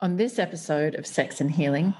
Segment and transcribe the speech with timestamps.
[0.00, 1.92] On this episode of Sex and Healing,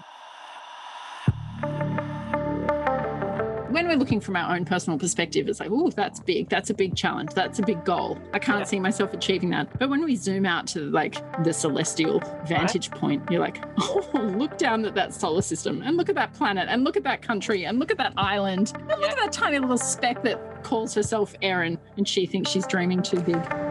[3.73, 6.49] when we're looking from our own personal perspective, it's like, oh, that's big.
[6.49, 7.35] That's a big challenge.
[7.35, 8.17] That's a big goal.
[8.33, 8.65] I can't yeah.
[8.67, 9.77] see myself achieving that.
[9.81, 13.01] But when we zoom out to like the celestial vantage right.
[13.01, 16.69] point, you're like, oh, look down at that solar system and look at that planet
[16.69, 18.95] and look at that country and look at that island and yeah.
[18.95, 23.03] look at that tiny little speck that calls herself Erin and she thinks she's dreaming
[23.03, 23.68] too big.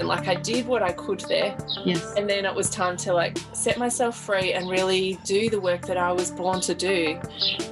[0.00, 1.56] Like I did what I could there.
[1.84, 2.14] Yes.
[2.16, 5.86] And then it was time to like set myself free and really do the work
[5.86, 7.20] that I was born to do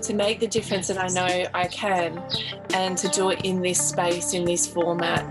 [0.03, 2.23] to make the difference that I know I can
[2.75, 5.27] and to do it in this space, in this format.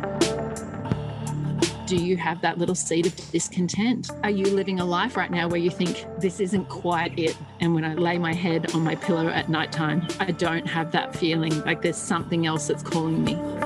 [1.85, 4.11] Do you have that little seed of discontent?
[4.23, 7.35] Are you living a life right now where you think this isn't quite it?
[7.61, 11.15] And when I lay my head on my pillow at nighttime, I don't have that
[11.15, 13.58] feeling like there's something else that's calling me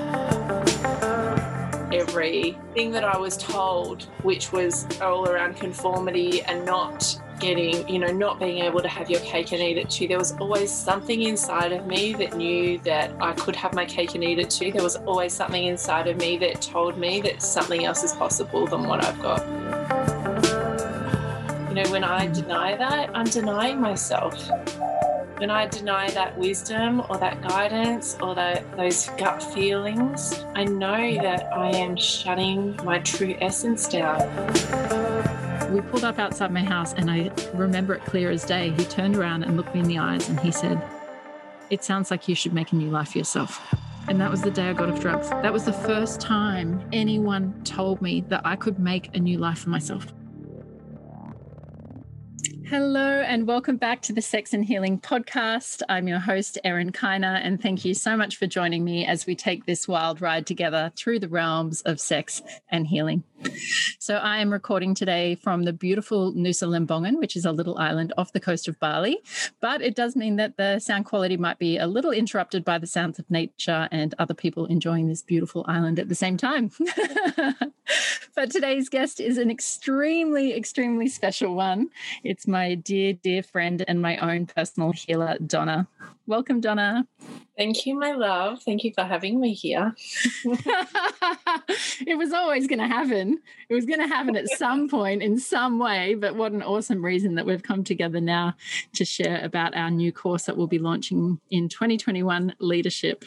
[2.14, 8.12] everything that I was told, which was all around conformity and not getting, you know,
[8.12, 10.08] not being able to have your cake and eat it too.
[10.08, 14.14] There was always something inside of me that knew that I could have my cake
[14.14, 14.72] and eat it too.
[14.72, 18.68] There was always something inside of me that told me that something else is possible
[18.68, 19.44] than what I've got.
[21.70, 24.36] You know, when I deny that, I'm denying myself
[25.38, 31.16] when I deny that wisdom or that guidance or that, those gut feelings, I know
[31.22, 34.20] that I am shutting my true essence down.
[35.74, 38.72] We pulled up outside my house and I remember it clear as day.
[38.72, 40.82] He turned around and looked me in the eyes and he said,
[41.70, 43.60] It sounds like you should make a new life for yourself.
[44.08, 45.30] And that was the day I got off drugs.
[45.30, 49.60] That was the first time anyone told me that I could make a new life
[49.60, 50.14] for myself.
[52.66, 55.82] Hello, and welcome back to the Sex and Healing podcast.
[55.90, 59.36] I'm your host, Erin Kiner, and thank you so much for joining me as we
[59.36, 63.24] take this wild ride together through the realms of sex and healing.
[64.00, 68.14] So, I am recording today from the beautiful Nusa Lembongan, which is a little island
[68.18, 69.18] off the coast of Bali.
[69.60, 72.88] But it does mean that the sound quality might be a little interrupted by the
[72.88, 76.72] sounds of nature and other people enjoying this beautiful island at the same time.
[78.36, 81.90] but today's guest is an extremely, extremely special one.
[82.24, 85.88] It's my dear, dear friend and my own personal healer, Donna.
[86.26, 87.06] Welcome, Donna.
[87.58, 88.64] Thank you, my love.
[88.64, 89.94] Thank you for having me here.
[90.46, 93.40] it was always going to happen.
[93.68, 96.16] It was going to happen at some point in some way.
[96.16, 98.56] But what an awesome reason that we've come together now
[98.94, 103.26] to share about our new course that we'll be launching in 2021 leadership.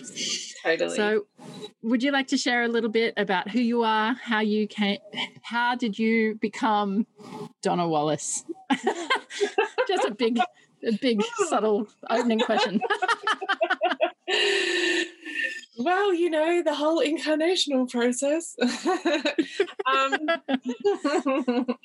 [0.65, 0.97] Totally.
[0.97, 1.27] So,
[1.83, 4.99] would you like to share a little bit about who you are, how you came,
[5.43, 7.07] how did you become
[7.63, 8.45] Donna Wallace?
[9.87, 10.41] Just a big
[10.85, 12.81] a big subtle opening question.
[15.79, 18.57] well, you know, the whole incarnational process.
[19.87, 20.17] um,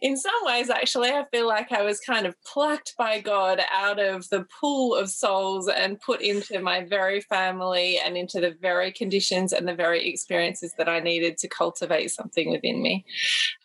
[0.00, 3.98] in some ways, actually, I feel like I was kind of plucked by God out
[3.98, 8.92] of the pool of souls and put into my very family and into the very
[8.92, 13.04] conditions and the very experiences that I needed to cultivate something within me.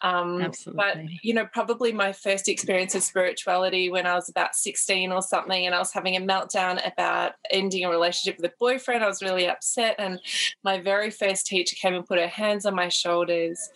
[0.02, 0.84] Um, Absolutely.
[0.84, 5.22] But, you know, probably my first experience of spirituality when I was about 16 or
[5.22, 9.04] something, and I was having a meltdown about ending a relationship with a boyfriend.
[9.04, 9.96] I was really upset.
[10.00, 10.20] And
[10.64, 13.70] my very first teacher came and put her hands on my shoulders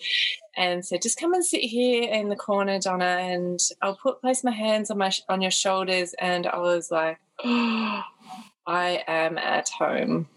[0.55, 4.43] and said, "Just come and sit here in the corner, Donna, and I'll put place
[4.43, 8.03] my hands on my on your shoulders." And I was like, "Oh,
[8.67, 10.27] I am at home."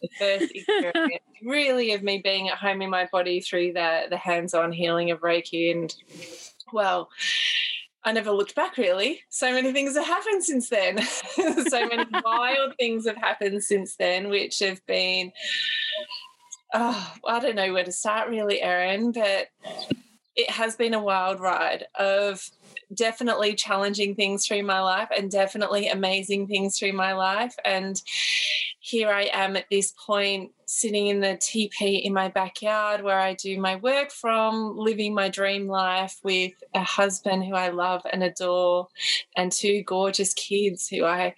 [0.00, 4.16] The first experience, really, of me being at home in my body through the the
[4.16, 5.94] hands on healing of Reiki, and
[6.72, 7.10] well,
[8.04, 9.20] I never looked back really.
[9.28, 11.02] So many things have happened since then.
[11.36, 15.32] so many wild things have happened since then, which have been,
[16.74, 19.48] oh, I don't know where to start really, Erin, but
[20.34, 22.50] it has been a wild ride of
[22.94, 27.54] definitely challenging things through my life and definitely amazing things through my life.
[27.64, 28.00] And
[28.80, 33.34] here I am at this point sitting in the teepee in my backyard where I
[33.34, 38.22] do my work from, living my dream life with a husband who I love and
[38.22, 38.88] adore,
[39.36, 41.34] and two gorgeous kids who I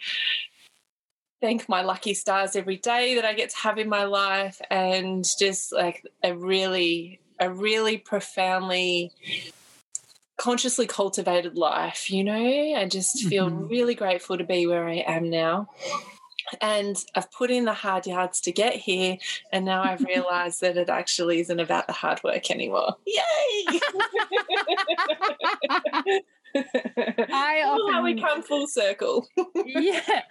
[1.41, 5.25] thank my lucky stars every day that I get to have in my life, and
[5.39, 9.13] just like a really, a really profoundly
[10.37, 12.35] consciously cultivated life, you know?
[12.77, 13.69] I just feel mm-hmm.
[13.69, 15.69] really grateful to be where I am now
[16.61, 19.19] and I've put in the hard yards to get here,
[19.53, 22.97] and now I've realized that it actually isn't about the hard work anymore.
[23.07, 23.81] Yay!
[26.55, 29.27] I often how we come full circle.
[29.65, 30.23] yeah.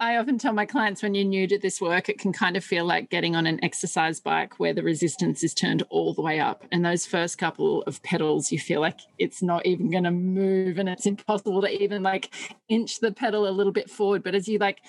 [0.00, 2.64] I often tell my clients when you're new to this work, it can kind of
[2.64, 6.40] feel like getting on an exercise bike where the resistance is turned all the way
[6.40, 6.64] up.
[6.70, 10.78] And those first couple of pedals, you feel like it's not even going to move
[10.78, 12.30] and it's impossible to even like
[12.68, 14.22] inch the pedal a little bit forward.
[14.22, 14.80] But as you like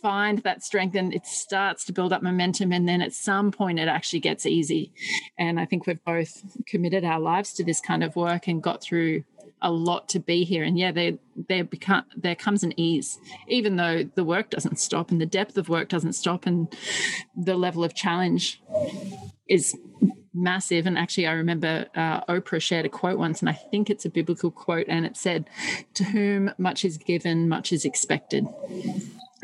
[0.00, 3.78] find that strength and it starts to build up momentum, and then at some point
[3.78, 4.92] it actually gets easy.
[5.38, 8.82] And I think we've both committed our lives to this kind of work and got
[8.82, 9.24] through
[9.62, 10.64] a lot to be here.
[10.64, 11.12] And yeah, there
[11.48, 13.18] there become there comes an ease,
[13.48, 16.74] even though the work doesn't stop and the depth of work doesn't stop and
[17.36, 18.62] the level of challenge
[19.48, 19.76] is
[20.34, 20.86] massive.
[20.86, 24.10] And actually, I remember uh, Oprah shared a quote once, and I think it's a
[24.10, 25.48] biblical quote, and it said,
[25.94, 28.46] "To whom much is given, much is expected."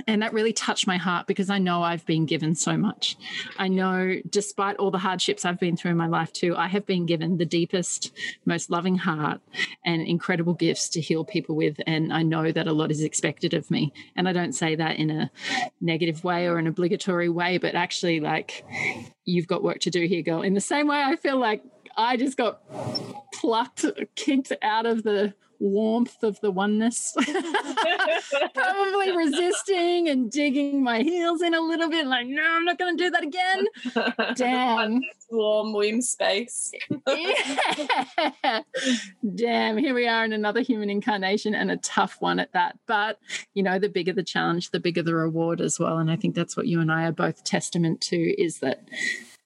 [0.07, 3.17] And that really touched my heart because I know I've been given so much.
[3.59, 6.87] I know, despite all the hardships I've been through in my life, too, I have
[6.87, 8.13] been given the deepest,
[8.45, 9.41] most loving heart
[9.85, 11.81] and incredible gifts to heal people with.
[11.87, 13.93] And I know that a lot is expected of me.
[14.17, 15.31] And I don't say that in a
[15.81, 18.65] negative way or an obligatory way, but actually, like,
[19.25, 20.43] you've got work to do here, girl.
[20.43, 21.63] In the same way, I feel like
[21.97, 22.63] I just got
[23.35, 23.85] plucked,
[24.15, 27.15] kicked out of the warmth of the oneness.
[28.55, 32.97] Probably resisting and digging my heels in a little bit, like, no, I'm not going
[32.97, 34.35] to do that again.
[34.37, 35.01] Damn.
[35.31, 36.73] Warm womb space.
[37.07, 38.63] yeah.
[39.35, 42.79] Damn, here we are in another human incarnation and a tough one at that.
[42.87, 43.19] But,
[43.53, 45.99] you know, the bigger the challenge, the bigger the reward as well.
[45.99, 48.89] And I think that's what you and I are both testament to is that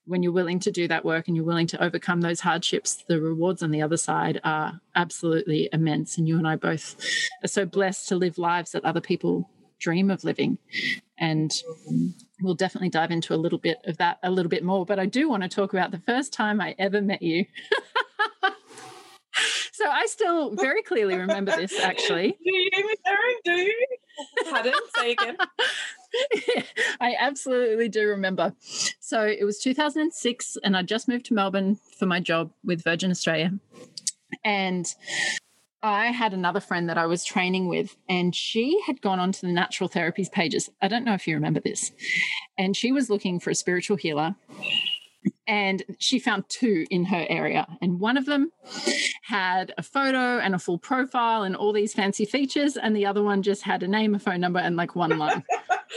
[0.06, 3.20] when you're willing to do that work and you're willing to overcome those hardships, the
[3.20, 6.18] rewards on the other side are absolutely immense.
[6.18, 6.96] And you and I both
[7.44, 10.58] are so blessed to live lives that other people dream of living.
[11.18, 11.52] And
[12.40, 14.86] we'll definitely dive into a little bit of that a little bit more.
[14.86, 17.46] But I do want to talk about the first time I ever met you.
[19.72, 22.32] so I still very clearly remember this actually.
[22.32, 23.36] Do you, Erin?
[23.44, 23.86] Do you?
[24.48, 24.74] Pardon?
[24.96, 25.36] Say again.
[27.00, 28.54] I absolutely do remember.
[29.00, 33.10] So it was 2006, and I just moved to Melbourne for my job with Virgin
[33.10, 33.52] Australia.
[34.44, 34.94] And
[35.82, 39.52] I had another friend that I was training with, and she had gone onto the
[39.52, 40.70] natural therapies pages.
[40.82, 41.92] I don't know if you remember this.
[42.58, 44.36] And she was looking for a spiritual healer
[45.46, 47.66] and she found two in her area.
[47.80, 48.52] And one of them
[49.22, 53.22] had a photo and a full profile and all these fancy features and the other
[53.22, 55.44] one just had a name a phone number and like one line.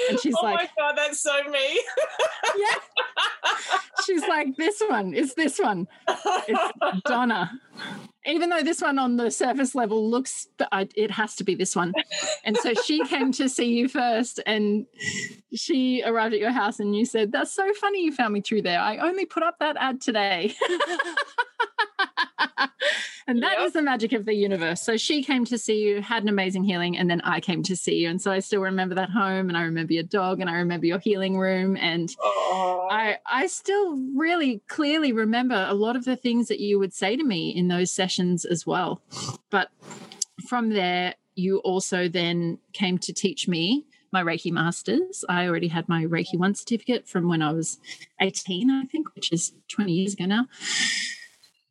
[0.09, 1.81] And she's oh like my god that's so me.
[2.57, 2.75] Yeah.
[4.05, 5.87] She's like this one is this one.
[6.07, 7.49] It's donna
[8.25, 11.93] even though this one on the surface level looks it has to be this one.
[12.43, 14.85] And so she came to see you first and
[15.53, 18.63] she arrived at your house and you said that's so funny you found me through
[18.63, 18.79] there.
[18.79, 20.55] I only put up that ad today.
[23.27, 23.67] And that Yep.
[23.67, 24.81] is the magic of the universe.
[24.81, 27.75] So she came to see you had an amazing healing and then i came to
[27.75, 28.09] see you.
[28.09, 30.85] And so i still remember that home and i remember your dog and i remember
[30.85, 31.75] your healing room.
[31.75, 36.77] And oh, I I still really clearly remember a lot of the things that you
[36.77, 39.01] would say to me in those sessions as well.
[39.49, 39.69] But
[40.47, 45.25] from there, you also then came to teach me my Reiki masters.
[45.27, 47.79] I already had my Reiki one certificate from when I was
[48.21, 50.47] 18, I think, which is 20 years ago now.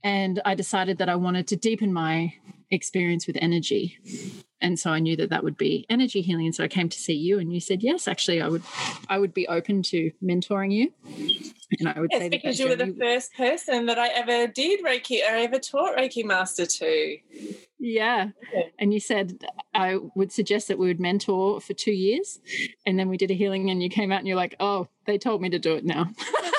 [0.02, 2.34] And I decided that I wanted to deepen my
[2.70, 3.98] experience with energy.
[4.64, 6.46] And so I knew that that would be energy healing.
[6.46, 8.62] And so I came to see you and you said, yes, actually, I would,
[9.10, 10.90] I would be open to mentoring you.
[11.78, 14.08] And I would yes, say that because that you were the first person that I
[14.08, 17.18] ever did Reiki or ever taught Reiki Master to.
[17.78, 18.28] Yeah.
[18.48, 18.72] Okay.
[18.78, 19.44] And you said
[19.74, 22.40] I would suggest that we would mentor for two years.
[22.86, 25.18] And then we did a healing and you came out and you're like, oh, they
[25.18, 26.10] told me to do it now.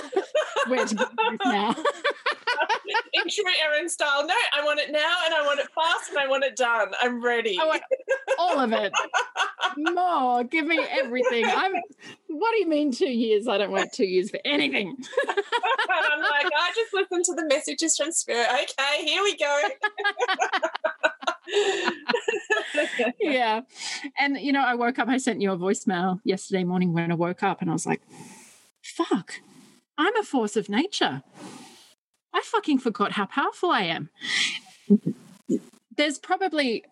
[0.67, 1.05] Where to go
[1.43, 1.75] now?
[3.29, 6.27] True Erin style, no, I want it now and I want it fast and I
[6.27, 6.89] want it done.
[7.01, 7.57] I'm ready.
[7.59, 7.81] I want
[8.37, 8.93] all of it.
[9.77, 10.43] More.
[10.43, 11.45] Give me everything.
[11.45, 11.73] I'm
[12.27, 13.47] what do you mean two years?
[13.47, 14.89] I don't wait two years for anything.
[14.89, 15.07] and
[15.89, 18.47] I'm like, I just listened to the messages from Spirit.
[18.51, 19.69] Okay, here we go.
[23.21, 23.61] yeah.
[24.19, 27.15] And you know, I woke up, I sent you a voicemail yesterday morning when I
[27.15, 28.01] woke up and I was like,
[28.83, 29.39] fuck,
[29.97, 31.23] I'm a force of nature.
[32.35, 34.09] I fucking forgot how powerful I am.
[35.95, 36.83] There's probably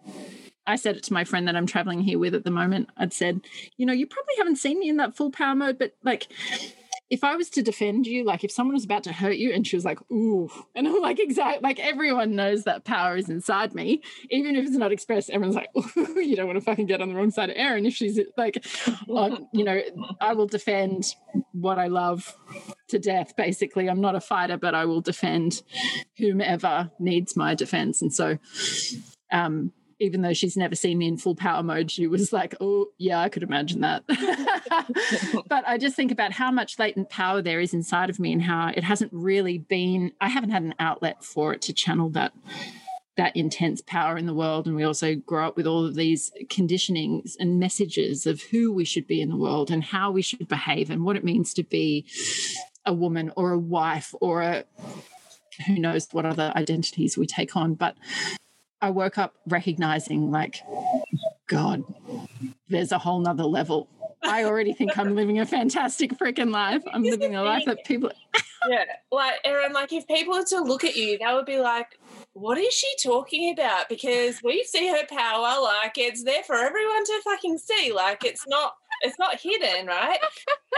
[0.65, 2.89] I said it to my friend that I'm traveling here with at the moment.
[2.95, 3.41] I'd said,
[3.75, 6.27] you know, you probably haven't seen me in that full power mode, but like
[7.13, 9.67] if I was to defend you, like if someone was about to hurt you and
[9.67, 13.75] she was like, ooh, and I'm like, exactly, like everyone knows that power is inside
[13.75, 14.01] me,
[14.31, 17.09] even if it's not expressed, everyone's like, ooh, you don't want to fucking get on
[17.09, 18.65] the wrong side of Erin if she's like,
[19.15, 19.79] um, you know,
[20.19, 21.13] I will defend
[21.51, 22.35] what I love
[22.87, 23.91] to death, basically.
[23.91, 25.61] I'm not a fighter, but I will defend
[26.17, 28.01] whomever needs my defense.
[28.01, 28.39] And so,
[29.31, 29.71] um,
[30.03, 33.19] even though she's never seen me in full power mode, she was like, oh, yeah,
[33.19, 34.03] I could imagine that.
[35.47, 38.41] but I just think about how much latent power there is inside of me and
[38.41, 42.33] how it hasn't really been, I haven't had an outlet for it to channel that
[43.15, 46.31] that intense power in the world and we also grow up with all of these
[46.45, 50.47] conditionings and messages of who we should be in the world and how we should
[50.47, 52.07] behave and what it means to be
[52.87, 54.63] a woman or a wife or a
[55.67, 57.95] who knows what other identities we take on but
[58.83, 60.61] I woke up recognizing, like,
[61.47, 61.85] God,
[62.67, 63.87] there's a whole nother level.
[64.21, 66.83] I already think I'm living a fantastic freaking life.
[66.91, 68.11] I'm living a life that people.
[68.69, 71.97] yeah, like Erin, like if people were to look at you, they would be like,
[72.33, 77.05] "What is she talking about?" Because we see her power, like it's there for everyone
[77.05, 77.93] to fucking see.
[77.93, 80.17] Like it's not it's not hidden, right?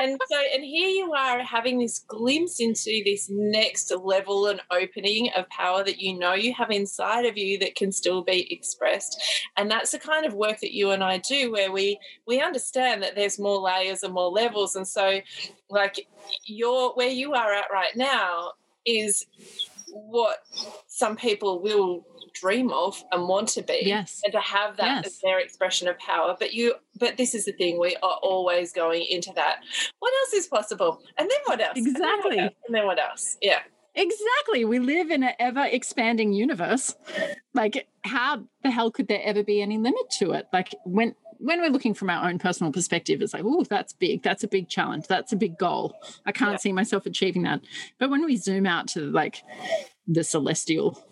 [0.02, 5.30] and so, and here you are having this glimpse into this next level and opening
[5.36, 9.22] of power that you know you have inside of you that can still be expressed.
[9.56, 13.04] And that's the kind of work that you and I do, where we we understand
[13.04, 14.76] that there's more layers and more levels.
[14.76, 15.20] And so,
[15.70, 16.08] like
[16.46, 18.54] you're where you are at right now
[18.86, 19.26] is
[19.96, 20.40] what
[20.88, 24.20] some people will dream of and want to be yes.
[24.26, 25.06] and to have that yes.
[25.08, 26.36] as their expression of power.
[26.38, 29.60] But you but this is the thing we are always going into that
[30.00, 31.02] what else is possible?
[31.18, 31.78] And then what else?
[31.78, 32.40] Exactly.
[32.40, 33.60] and then what else, yeah
[33.96, 34.66] Exactly.
[34.66, 36.96] We live in an ever expanding universe.
[37.54, 40.48] Like, how the hell could there ever be any limit to it?
[40.52, 44.24] Like, when when we're looking from our own personal perspective, it's like, oh, that's big.
[44.24, 45.08] That's a big challenge.
[45.08, 45.96] That's a big goal.
[46.26, 46.58] I can't yeah.
[46.58, 47.62] see myself achieving that.
[48.00, 49.44] But when we zoom out to like
[50.08, 51.04] the celestial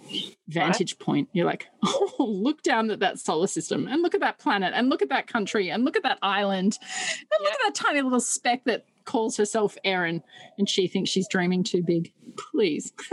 [0.47, 4.39] vantage point, you're like, oh, look down at that solar system and look at that
[4.39, 6.77] planet and look at that country and look at that island
[7.19, 7.43] and yeah.
[7.43, 10.23] look at that tiny little speck that calls herself Erin
[10.57, 12.11] and she thinks she's dreaming too big.
[12.51, 12.93] Please.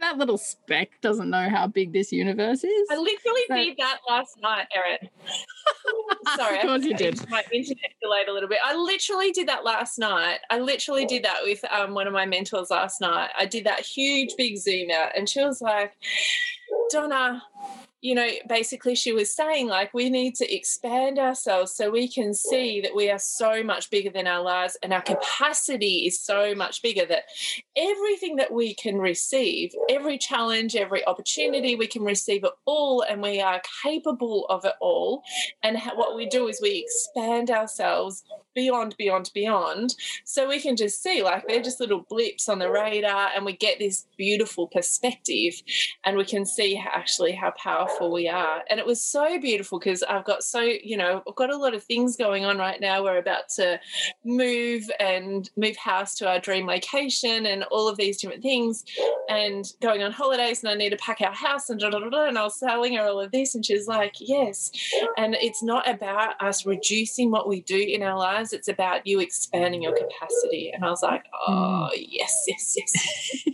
[0.00, 2.88] that little speck doesn't know how big this universe is.
[2.90, 5.10] I literally did that last night, Erin.
[6.36, 7.28] Sorry, of course you did.
[7.28, 8.58] My internet delayed a little bit.
[8.64, 10.38] I literally did that last night.
[10.50, 13.30] I literally did that with um, one of my mentors last night.
[13.38, 15.92] I did that huge big zoom out, and she was like,
[16.90, 17.42] "Donna,
[18.00, 22.34] you know, basically she was saying like we need to expand ourselves so we can
[22.34, 26.54] see that we are so much bigger than our lives and our capacity is so
[26.54, 27.24] much bigger that
[27.76, 33.22] everything that we can receive, every challenge, every opportunity, we can receive it all and
[33.22, 35.22] we are capable of it all.
[35.62, 38.22] And what we do is we expand ourselves
[38.56, 39.94] beyond, beyond, beyond.
[40.24, 43.54] So we can just see like they're just little blips on the radar and we
[43.54, 45.52] get this beautiful perspective
[46.04, 48.62] and we can see actually how powerful we are.
[48.68, 51.74] And it was so beautiful because I've got so, you know, I've got a lot
[51.74, 53.04] of things going on right now.
[53.04, 53.78] We're about to
[54.24, 58.84] move and move house to our dream location and all of these different things
[59.28, 62.08] and going on holidays and I need to pack our house and da, da, da,
[62.08, 64.70] da, and I was telling her all of this and she's like, yes.
[65.18, 68.45] And it's not about us reducing what we do in our lives.
[68.52, 70.70] It's about you expanding your capacity.
[70.72, 71.52] And I was like, hmm.
[71.52, 73.48] oh, yes, yes, yes.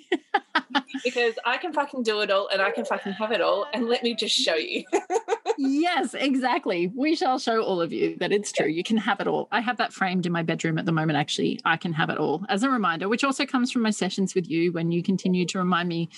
[1.05, 3.67] because I can fucking do it all and I can fucking have it all.
[3.73, 4.85] And let me just show you.
[5.59, 6.93] yes, exactly.
[6.95, 8.67] We shall show all of you that it's true.
[8.67, 9.49] You can have it all.
[9.51, 11.61] I have that framed in my bedroom at the moment, actually.
[11.65, 14.49] I can have it all as a reminder, which also comes from my sessions with
[14.49, 16.09] you when you continue to remind me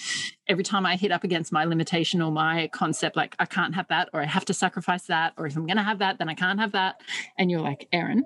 [0.48, 3.88] every time I hit up against my limitation or my concept, like I can't have
[3.88, 6.28] that, or I have to sacrifice that, or if I'm going to have that, then
[6.28, 7.00] I can't have that.
[7.38, 8.24] And you're like, Erin,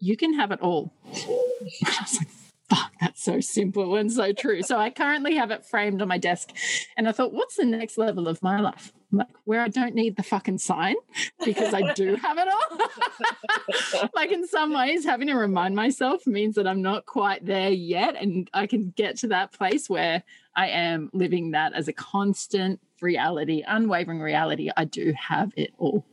[0.00, 0.92] you can have it all.
[2.70, 4.62] I was like, fuck, that's so simple and so true.
[4.62, 6.50] So I currently have it framed on my desk.
[6.96, 8.92] And I thought, what's the next level of my life?
[9.10, 10.96] Like where I don't need the fucking sign
[11.42, 14.10] because I do have it all.
[14.14, 18.20] like in some ways, having to remind myself means that I'm not quite there yet.
[18.20, 20.22] And I can get to that place where
[20.54, 24.70] I am living that as a constant reality, unwavering reality.
[24.76, 26.04] I do have it all.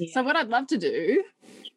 [0.00, 0.14] Yeah.
[0.14, 1.22] So, what I'd love to do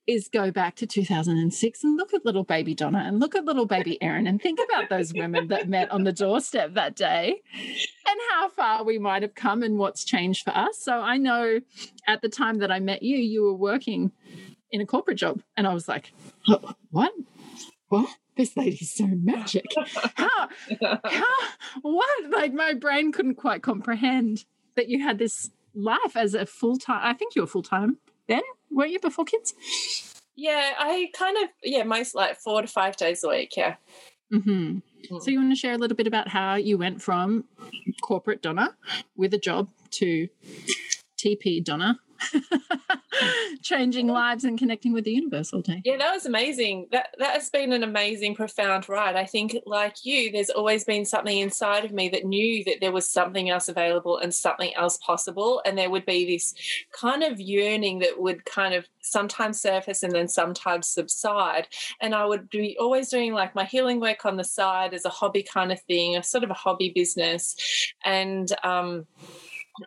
[0.08, 3.66] is go back to 2006 and look at little baby Donna and look at little
[3.66, 7.42] baby Erin and think about those women that met on the doorstep that day
[8.08, 10.80] and how far we might have come and what's changed for us.
[10.80, 11.60] So I know
[12.08, 14.12] at the time that I met you, you were working
[14.72, 15.42] in a corporate job.
[15.56, 16.14] And I was like,
[16.92, 17.14] what?
[17.90, 18.10] What?
[18.36, 19.66] This lady's so magic.
[20.16, 20.50] How?
[21.04, 21.36] How?
[21.82, 22.32] What?
[22.32, 24.46] Like my brain couldn't quite comprehend
[24.76, 27.02] that you had this life as a full time.
[27.04, 27.98] I think you were full time
[28.28, 29.54] then, weren't you, before kids?
[30.36, 33.76] Yeah, I kind of, yeah, most like four to five days a week, yeah.
[34.32, 34.80] Mm-hmm.
[35.12, 35.22] Mm.
[35.22, 37.46] So you want to share a little bit about how you went from
[38.02, 38.76] corporate Donna
[39.16, 40.28] with a job to
[41.18, 42.00] teepee Donna
[43.62, 45.82] changing lives and connecting with the universe all day.
[45.84, 46.88] Yeah, that was amazing.
[46.92, 49.16] That that has been an amazing, profound ride.
[49.16, 52.92] I think, like you, there's always been something inside of me that knew that there
[52.92, 56.54] was something else available and something else possible, and there would be this
[56.92, 61.68] kind of yearning that would kind of sometimes surface and then sometimes subside.
[62.02, 65.10] And I would be always doing like my healing work on the side as a
[65.10, 67.56] hobby kind of thing, a sort of a hobby business,
[68.04, 69.06] and um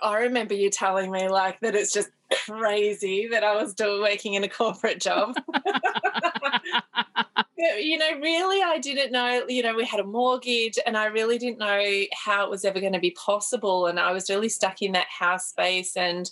[0.03, 2.11] I remember you telling me like that it's just
[2.47, 5.35] crazy that I was doing working in a corporate job.
[7.79, 9.45] you know, really, I didn't know.
[9.49, 12.81] You know, we had a mortgage, and I really didn't know how it was ever
[12.81, 13.87] going to be possible.
[13.87, 16.31] And I was really stuck in that house space, and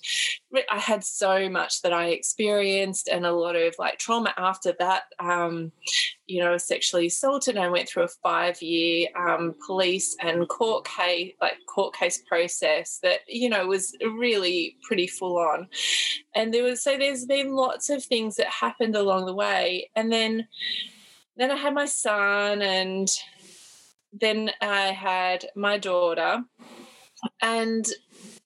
[0.70, 5.04] I had so much that I experienced, and a lot of like trauma after that.
[5.18, 5.72] Um,
[6.26, 7.56] you know, sexually assaulted.
[7.56, 13.20] I went through a five-year um, police and court case, like court case process that
[13.26, 15.68] you know was really pretty full on.
[16.34, 20.12] And there was so there's been lots of things that happened along the way, and
[20.12, 20.46] then
[21.38, 23.08] then I had my son, and
[24.12, 26.44] then I had my daughter,
[27.40, 27.86] and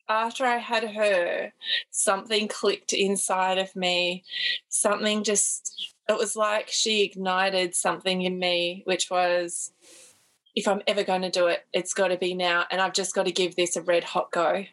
[0.08, 1.52] after I had her,
[1.90, 4.25] something clicked inside of me.
[4.68, 9.72] Something just, it was like she ignited something in me, which was
[10.54, 12.66] if I'm ever going to do it, it's got to be now.
[12.70, 14.66] And I've just got to give this a red hot go.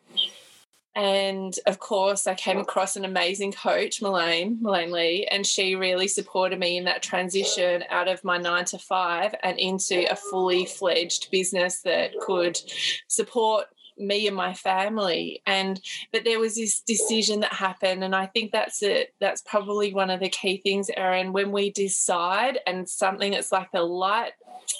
[1.00, 6.10] And of course, I came across an amazing coach, Melaine, Melaine Lee, and she really
[6.10, 10.66] supported me in that transition out of my nine to five and into a fully
[10.66, 12.60] fledged business that could
[13.08, 15.42] support me and my family.
[15.48, 15.80] And
[16.12, 19.14] but there was this decision that happened and i think that's it.
[19.22, 21.32] That's probably one of the key things erin.
[21.32, 24.34] When we decide and something that's like the light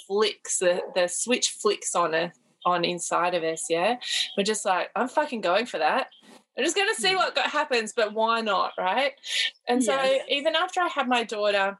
[0.06, 2.32] flicks the, the switch flicks on it
[2.64, 3.66] on inside of us.
[3.68, 3.96] Yeah.
[4.36, 6.08] We're just like, I'm fucking going for that.
[6.56, 7.16] I'm just going to see hmm.
[7.16, 8.72] what happens, but why not?
[8.78, 9.12] Right.
[9.68, 10.24] And so yes.
[10.28, 11.78] even after I had my daughter,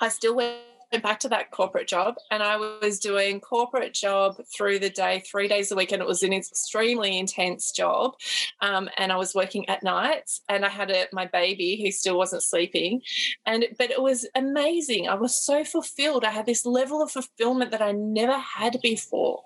[0.00, 0.56] I still went
[1.00, 5.48] back to that corporate job and I was doing corporate job through the day, three
[5.48, 8.14] days a week, and it was an extremely intense job.
[8.60, 12.16] Um, and I was working at nights, and I had a, my baby who still
[12.16, 13.02] wasn't sleeping,
[13.46, 15.08] and but it was amazing.
[15.08, 16.24] I was so fulfilled.
[16.24, 19.42] I had this level of fulfillment that I never had before,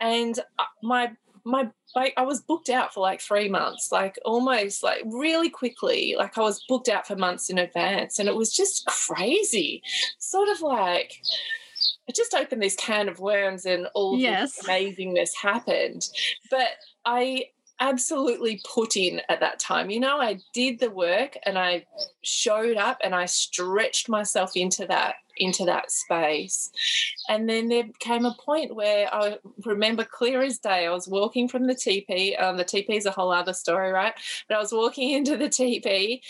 [0.00, 1.12] and uh, my
[1.44, 6.14] my like I was booked out for like three months, like almost like really quickly.
[6.16, 9.82] Like I was booked out for months in advance, and it was just crazy.
[10.18, 11.20] Sort of like
[12.08, 14.56] I just opened this can of worms, and all yes.
[14.56, 16.08] this amazingness happened.
[16.50, 16.68] But
[17.04, 17.46] I
[17.82, 19.90] absolutely put in at that time.
[19.90, 21.84] You know, I did the work and I
[22.22, 26.70] showed up and I stretched myself into that into that space.
[27.28, 31.48] And then there came a point where I remember clear as day, I was walking
[31.48, 32.36] from the teepee.
[32.36, 34.14] Um, the teepee is a whole other story, right?
[34.48, 36.22] But I was walking into the teepee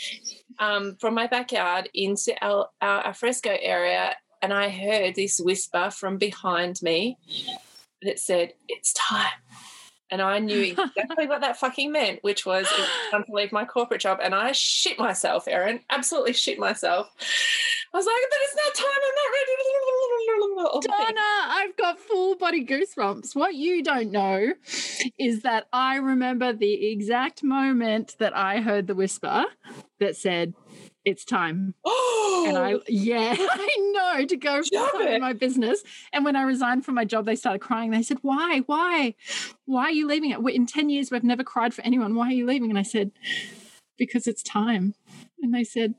[0.58, 6.82] um, from my backyard into our, our, area, and I heard this whisper from behind
[6.82, 7.16] me
[8.02, 9.30] that said, It's time
[10.12, 10.61] and I knew
[10.96, 12.68] exactly what that fucking meant, which was
[13.11, 14.20] time to leave my corporate job.
[14.22, 17.11] And I shit myself, Erin, absolutely shit myself.
[17.92, 19.01] I was like, but it's not time.
[19.09, 19.53] I'm not ready.
[21.14, 23.35] Donna, I've got full body goosebumps.
[23.35, 24.53] What you don't know
[25.18, 29.44] is that I remember the exact moment that I heard the whisper
[30.01, 30.55] that said,
[31.04, 31.74] it's time.
[31.84, 34.60] and I, yeah, I know to go
[35.00, 35.82] in my business.
[36.12, 37.90] And when I resigned from my job, they started crying.
[37.90, 38.60] They said, Why?
[38.66, 39.14] Why?
[39.64, 40.38] Why are you leaving it?
[40.54, 42.14] In 10 years, we've never cried for anyone.
[42.14, 42.70] Why are you leaving?
[42.70, 43.12] And I said,
[43.98, 44.94] Because it's time.
[45.40, 45.94] And they said,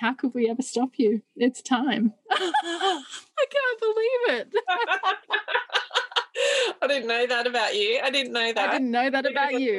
[0.00, 1.22] How could we ever stop you?
[1.36, 2.14] It's time.
[2.30, 4.52] I can't believe it.
[6.82, 8.00] I didn't know that about you.
[8.02, 8.68] I didn't know that.
[8.68, 9.78] I didn't know that about you.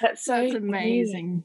[0.00, 1.44] That's so That's amazing.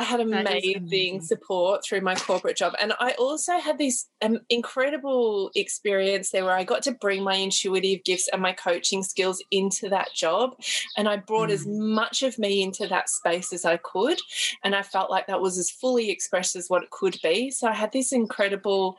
[0.00, 2.72] I had amazing support through my corporate job.
[2.80, 7.34] And I also had this um, incredible experience there where I got to bring my
[7.34, 10.56] intuitive gifts and my coaching skills into that job.
[10.96, 11.52] And I brought mm.
[11.52, 14.18] as much of me into that space as I could.
[14.64, 17.50] And I felt like that was as fully expressed as what it could be.
[17.50, 18.96] So I had this incredible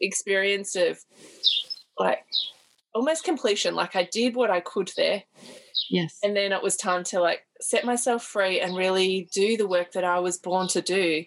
[0.00, 1.00] experience of
[1.98, 2.24] like
[2.94, 3.74] almost completion.
[3.74, 5.24] Like I did what I could there.
[5.90, 6.20] Yes.
[6.22, 9.92] And then it was time to like set myself free and really do the work
[9.92, 11.24] that I was born to do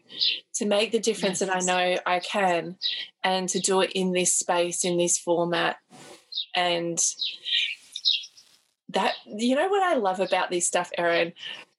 [0.54, 1.50] to make the difference yes.
[1.50, 2.78] that I know I can
[3.24, 5.78] and to do it in this space, in this format.
[6.56, 7.04] And
[8.90, 11.34] that, you know, what I love about this stuff, Erin?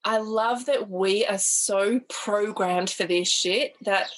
[0.04, 4.08] I love that we are so programmed for this shit that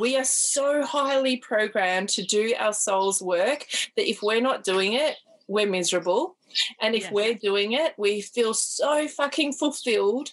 [0.00, 4.94] we are so highly programmed to do our soul's work that if we're not doing
[4.94, 6.36] it, we're miserable
[6.80, 7.12] And if Yes.
[7.12, 10.32] we're doing it, we feel so fucking fulfilled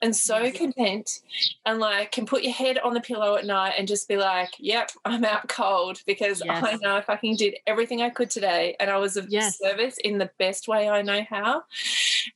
[0.00, 0.56] and so Yes.
[0.56, 1.20] content
[1.64, 4.50] and like can put your head on the pillow at night and just be like,
[4.58, 8.90] yep, I'm out cold because I know I fucking did everything I could today and
[8.90, 9.58] I was of Yes.
[9.58, 11.64] service in the best way I know how.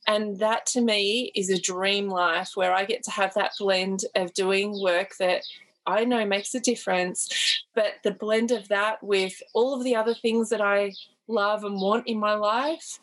[0.07, 4.05] And that to me is a dream life where I get to have that blend
[4.15, 5.43] of doing work that
[5.85, 10.13] I know makes a difference, but the blend of that with all of the other
[10.13, 10.93] things that I
[11.27, 12.99] love and want in my life.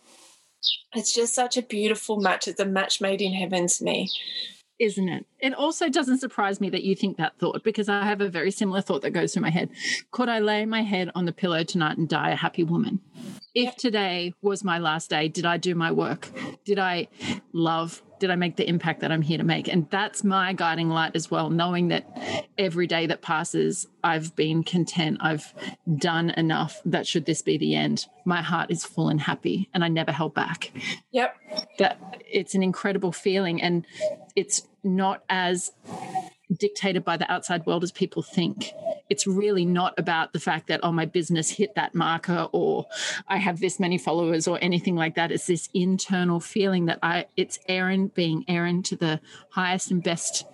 [0.94, 2.48] It's just such a beautiful match.
[2.48, 4.11] It's a match made in heaven to me.
[4.79, 5.24] isn't it?
[5.40, 8.50] It also doesn't surprise me that you think that thought because I have a very
[8.50, 9.70] similar thought that goes through my head.
[10.11, 13.00] Could I lay my head on the pillow tonight and die a happy woman?
[13.55, 16.29] If today was my last day, did I do my work?
[16.64, 17.07] Did I
[17.53, 18.03] love?
[18.24, 19.68] Did I make the impact that I'm here to make?
[19.68, 22.06] And that's my guiding light as well, knowing that
[22.56, 25.18] every day that passes, I've been content.
[25.20, 25.52] I've
[25.98, 29.84] done enough that should this be the end, my heart is full and happy and
[29.84, 30.72] I never held back
[31.10, 31.37] Yep.
[31.80, 33.84] that it's an incredible feeling and
[34.34, 35.72] it's not as
[36.54, 38.72] dictated by the outside world as people think
[39.10, 42.86] it's really not about the fact that oh my business hit that marker or
[43.28, 47.26] i have this many followers or anything like that it's this internal feeling that i
[47.36, 49.20] it's Erin being Erin to the
[49.50, 50.44] highest and best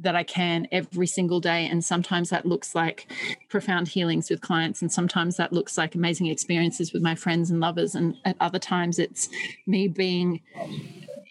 [0.00, 1.66] that I can every single day.
[1.66, 3.10] And sometimes that looks like
[3.48, 7.60] profound healings with clients, and sometimes that looks like amazing experiences with my friends and
[7.60, 7.94] lovers.
[7.94, 9.28] And at other times, it's
[9.66, 10.40] me being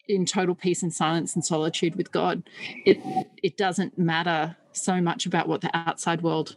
[0.08, 2.44] in total peace and silence and solitude with God.
[2.86, 3.00] It
[3.42, 6.56] it doesn't matter so much about what the outside world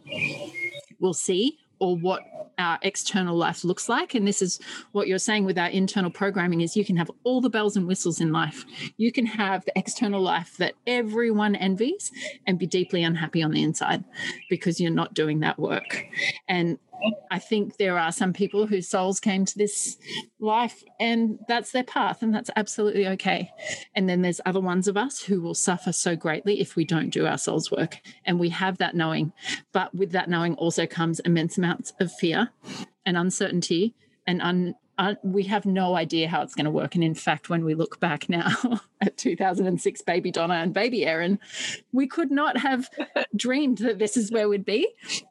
[0.99, 2.23] will see or what
[2.57, 4.59] our external life looks like and this is
[4.91, 7.85] what you're saying with our internal programming is you can have all the bells and
[7.85, 8.65] whistles in life
[8.97, 12.11] you can have the external life that everyone envies
[12.47, 14.03] and be deeply unhappy on the inside
[14.49, 16.05] because you're not doing that work
[16.47, 16.79] and
[17.29, 19.97] I think there are some people whose souls came to this
[20.39, 23.51] life and that's their path, and that's absolutely okay.
[23.95, 27.09] And then there's other ones of us who will suffer so greatly if we don't
[27.09, 27.99] do our soul's work.
[28.25, 29.33] And we have that knowing.
[29.71, 32.49] But with that knowing also comes immense amounts of fear
[33.05, 36.95] and uncertainty and un- uh, we have no idea how it's going to work.
[36.95, 38.51] And in fact, when we look back now
[39.01, 41.39] at 2006 baby Donna and baby Erin,
[41.91, 42.89] we could not have
[43.35, 44.87] dreamed that this is where we'd be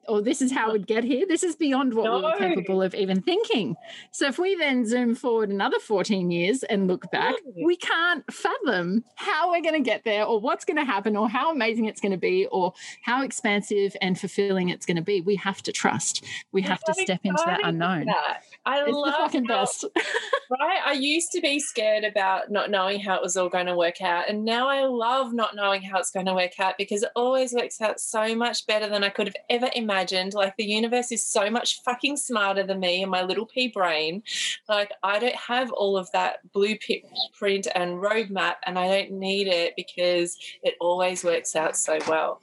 [0.08, 1.26] or this is how we'd get here.
[1.28, 3.74] This is beyond what we were capable of even thinking.
[4.12, 7.64] So if we then zoom forward another 14 years and look back, No.
[7.66, 11.28] we can't fathom how we're going to get there or what's going to happen or
[11.28, 15.20] how amazing it's going to be or how expansive and fulfilling it's going to be.
[15.20, 16.24] We have to trust.
[16.52, 18.06] We have to step into that unknown.
[18.06, 18.42] that.
[18.66, 19.84] I It's the love fucking how- best.
[20.50, 20.80] right?
[20.84, 24.02] I used to be scared about not knowing how it was all going to work
[24.02, 24.28] out.
[24.28, 27.52] And now I love not knowing how it's going to work out because it always
[27.52, 30.34] works out so much better than I could have ever imagined.
[30.34, 34.22] Like the universe is so much fucking smarter than me and my little pea brain.
[34.68, 39.74] Like I don't have all of that blueprint and roadmap and I don't need it
[39.76, 42.40] because it always works out so well.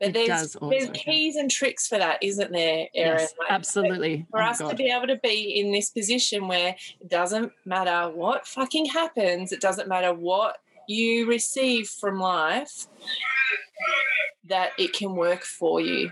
[0.00, 3.18] But It there's, there's keys and tricks for that, isn't there, Erin?
[3.20, 4.26] Yes, Like, absolutely.
[4.30, 8.10] for Oh, us to be able to be in this position where it doesn't matter
[8.14, 12.86] what fucking happens, it doesn't matter what you receive from life,
[14.48, 16.10] that it can work for you.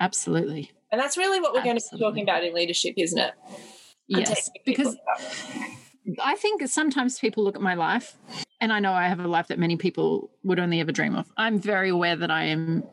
[0.00, 0.70] Absolutely.
[0.90, 3.34] And that's really what we're going to be talking about in leadership, isn't it?
[4.08, 4.50] Yes.
[4.64, 4.96] Because.
[6.22, 8.16] I think sometimes people look at my life,
[8.60, 11.26] and I know I have a life that many people would only ever dream of.
[11.36, 12.84] I'm very aware that I am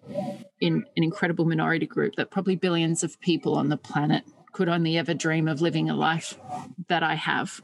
[0.59, 4.97] in an incredible minority group, that probably billions of people on the planet could only
[4.97, 6.37] ever dream of living a life
[6.87, 7.61] that I have.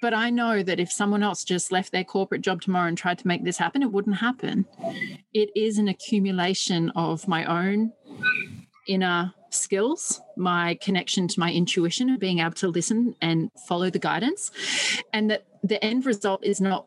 [0.00, 3.18] But I know that if someone else just left their corporate job tomorrow and tried
[3.18, 4.66] to make this happen, it wouldn't happen.
[5.32, 7.92] It is an accumulation of my own
[8.86, 13.98] inner skills, my connection to my intuition and being able to listen and follow the
[13.98, 14.50] guidance.
[15.12, 16.86] And that the end result is not,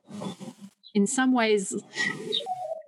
[0.93, 1.75] in some ways,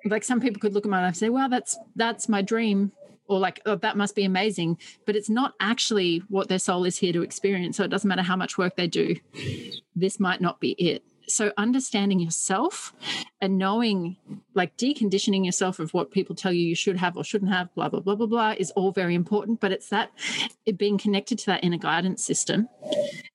[0.06, 2.92] like some people could look at my life and say, well, that's that's my dream.
[3.30, 4.78] Or like, oh, that must be amazing.
[5.06, 7.76] But it's not actually what their soul is here to experience.
[7.76, 9.18] So it doesn't matter how much work they do.
[9.96, 11.04] This might not be it.
[11.30, 12.94] So understanding yourself
[13.42, 14.16] and knowing,
[14.54, 17.90] like deconditioning yourself of what people tell you you should have or shouldn't have, blah,
[17.90, 19.60] blah, blah, blah, blah, is all very important.
[19.60, 20.12] But it's that
[20.66, 22.70] it being connected to that inner guidance system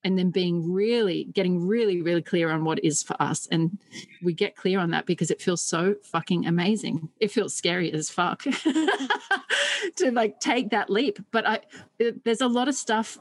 [0.03, 3.47] and then being really getting really, really clear on what is for us.
[3.51, 3.79] And
[4.23, 7.11] we get clear on that because it feels so fucking amazing.
[7.21, 8.43] It feels scary as fuck
[9.97, 11.19] to like take that leap.
[11.31, 11.61] But I
[11.99, 13.19] it- there's a lot of stuff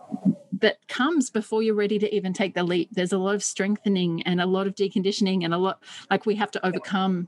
[0.61, 2.89] that comes before you're ready to even take the leap.
[2.91, 6.35] There's a lot of strengthening and a lot of deconditioning and a lot like we
[6.35, 7.27] have to overcome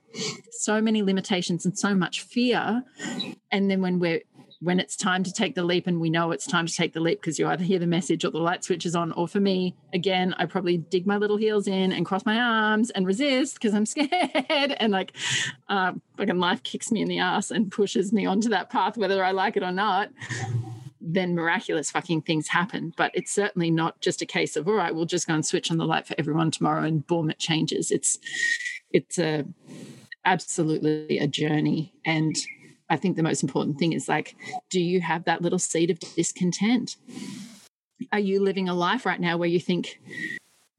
[0.52, 2.84] so many limitations and so much fear.
[3.52, 4.22] And then when we're
[4.63, 7.00] when it's time to take the leap and we know it's time to take the
[7.02, 9.41] leap because you either hear the message or the light switch is on or for
[9.41, 13.56] me again i probably dig my little heels in and cross my arms and resist
[13.56, 14.10] because i'm scared
[14.78, 15.12] and like
[15.67, 19.22] uh, fucking life kicks me in the ass and pushes me onto that path whether
[19.22, 20.10] i like it or not
[21.06, 22.94] then miraculous fucking things happen.
[22.96, 25.70] But it's certainly not just a case of all right we'll just go and switch
[25.70, 27.92] on the light for everyone tomorrow and boom it changes.
[27.92, 28.18] It's
[28.92, 29.46] it's a
[30.26, 31.94] absolutely a journey.
[32.06, 32.36] And
[32.89, 34.36] I think the most important thing is like,
[34.70, 36.96] do you have that little seed of discontent?
[38.12, 40.00] Are you living a life right now where you think,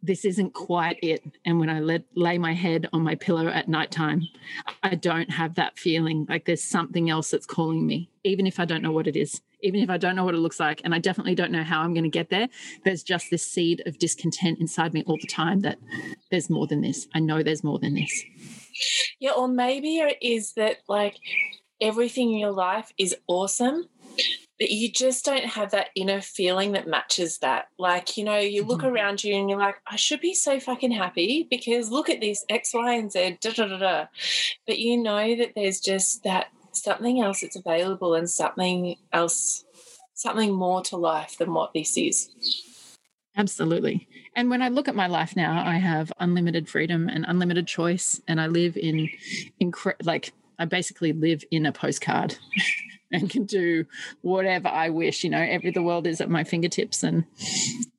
[0.04, 1.24] this isn't quite it.
[1.46, 4.28] And when I let, lay my head on my pillow at nighttime,
[4.82, 6.26] I don't have that feeling.
[6.28, 9.40] Like there's something else that's calling me, even if I don't know what it is,
[9.64, 10.82] even if I don't know what it looks like.
[10.84, 12.48] And I definitely don't know how I'm going to get there.
[12.84, 15.78] There's just this seed of discontent inside me all the time that
[16.30, 17.08] there's more than this.
[17.14, 18.24] I know there's more than this.
[19.18, 21.16] Yeah, or maybe it is that like
[21.80, 23.88] everything in your life is awesome,
[24.58, 27.68] but you just don't have that inner feeling that matches that.
[27.78, 28.94] Like, you know, you look mm-hmm.
[28.94, 32.44] around you and you're like, I should be so fucking happy because look at this
[32.48, 34.06] X, Y, and Z, da da da da.
[34.66, 39.64] But you know that there's just that something else that's available and something else,
[40.14, 42.30] something more to life than what this is.
[43.36, 44.08] Absolutely.
[44.36, 48.20] And when I look at my life now, I have unlimited freedom and unlimited choice,
[48.28, 49.08] and I live in,
[49.60, 52.36] incre- like I basically live in a postcard
[53.12, 53.86] and can do
[54.22, 55.24] whatever I wish.
[55.24, 57.24] You know, every the world is at my fingertips, and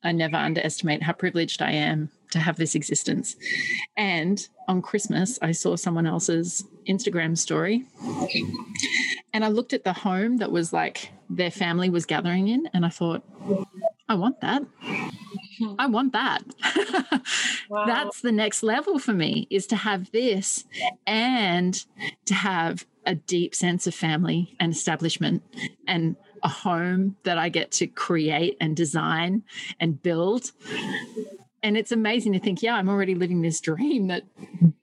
[0.03, 3.35] I never underestimate how privileged I am to have this existence.
[3.95, 7.85] And on Christmas, I saw someone else's Instagram story,
[9.33, 12.85] and I looked at the home that was like their family was gathering in, and
[12.85, 13.23] I thought,
[14.07, 14.63] I want that.
[15.79, 16.43] I want that.
[17.69, 17.85] wow.
[17.85, 20.65] That's the next level for me is to have this
[21.07, 21.85] and
[22.25, 25.43] to have a deep sense of family and establishment
[25.87, 29.43] and a home that I get to create and design
[29.79, 30.51] and build.
[31.65, 34.21] And it's amazing to think, yeah, I'm already living this dream that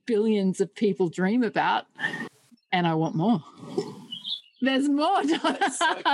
[0.04, 1.86] billions of people dream about,
[2.72, 3.40] and I want more.
[4.60, 5.22] There's more.
[5.22, 5.38] So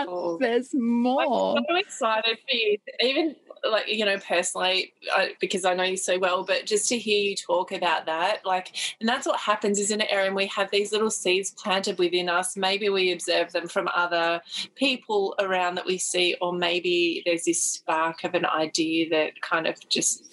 [0.05, 0.39] cool.
[0.41, 1.57] There's more.
[1.57, 2.77] I'm so excited for you.
[3.01, 3.35] Even
[3.71, 7.31] like you know personally I, because i know you so well but just to hear
[7.31, 10.93] you talk about that like and that's what happens isn't it erin we have these
[10.93, 14.41] little seeds planted within us maybe we observe them from other
[14.75, 19.67] people around that we see or maybe there's this spark of an idea that kind
[19.67, 20.25] of just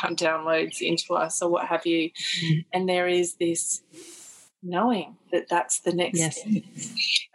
[0.00, 2.10] come downloads into us or what have you
[2.42, 2.64] mm.
[2.72, 3.82] and there is this
[4.62, 6.40] knowing that that's the next yes.
[6.40, 6.62] Step.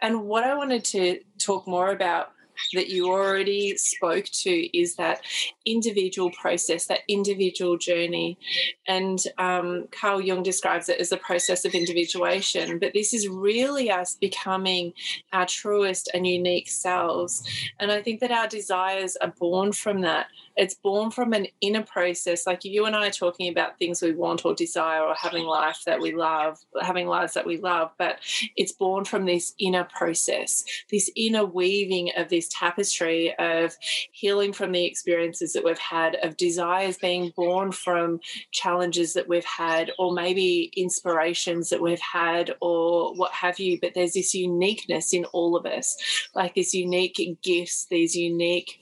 [0.02, 2.32] and what i wanted to talk more about
[2.74, 5.22] that you already spoke to is that
[5.64, 8.38] individual process, that individual journey.
[8.86, 12.78] And um, Carl Jung describes it as a process of individuation.
[12.78, 14.92] But this is really us becoming
[15.32, 17.42] our truest and unique selves.
[17.78, 21.82] And I think that our desires are born from that it's born from an inner
[21.82, 22.46] process.
[22.46, 25.82] Like you and I are talking about things we want or desire or having life
[25.86, 28.18] that we love, having lives that we love, but
[28.56, 33.76] it's born from this inner process, this inner weaving of this tapestry of
[34.12, 39.44] healing from the experiences that we've had, of desires being born from challenges that we've
[39.44, 43.78] had, or maybe inspirations that we've had, or what have you.
[43.80, 45.96] But there's this uniqueness in all of us,
[46.34, 48.78] like this unique gifts, these unique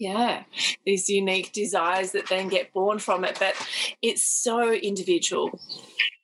[0.00, 0.42] yeah
[0.84, 3.54] these unique desires that then get born from it but
[4.02, 5.60] it's so individual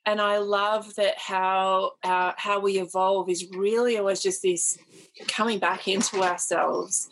[0.05, 4.77] and i love that how uh, how we evolve is really always just this
[5.27, 7.09] coming back into ourselves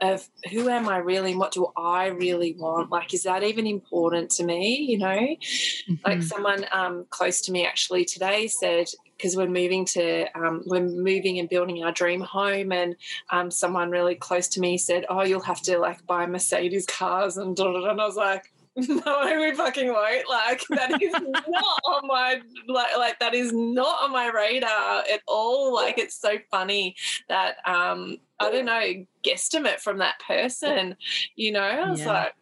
[0.00, 2.90] of who am I really and what do I really want?
[2.90, 4.76] Like, is that even important to me?
[4.76, 5.94] You know, mm-hmm.
[6.04, 10.80] like someone um, close to me actually today said, because we're moving to um, we're
[10.80, 12.96] moving and building our dream home and
[13.30, 17.36] um, someone really close to me said oh you'll have to like buy mercedes cars
[17.36, 22.38] and, and i was like no we fucking won't like that is not on my
[22.68, 26.94] like like that is not on my radar at all like it's so funny
[27.30, 30.94] that um i don't know guesstimate from that person
[31.36, 32.12] you know i was yeah.
[32.12, 32.34] like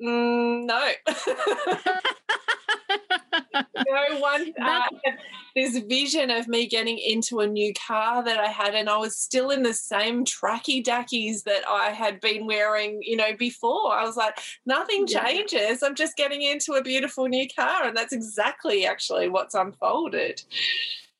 [0.00, 0.92] mm, no
[3.54, 4.82] no one uh,
[5.54, 9.16] this vision of me getting into a new car that I had, and I was
[9.16, 13.92] still in the same tracky dackies that I had been wearing, you know, before.
[13.92, 15.82] I was like, nothing changes.
[15.82, 20.42] I'm just getting into a beautiful new car, and that's exactly actually what's unfolded.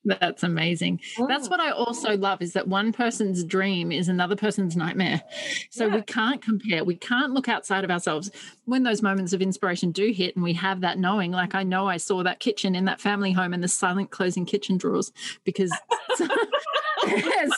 [0.07, 1.01] That's amazing.
[1.19, 1.27] Oh.
[1.27, 5.21] That's what I also love is that one person's dream is another person's nightmare.
[5.69, 5.95] So yeah.
[5.95, 6.83] we can't compare.
[6.83, 8.31] We can't look outside of ourselves.
[8.65, 11.87] When those moments of inspiration do hit and we have that knowing, like I know
[11.87, 15.11] I saw that kitchen in that family home and the silent closing kitchen drawers
[15.43, 15.71] because
[17.07, 17.51] yes,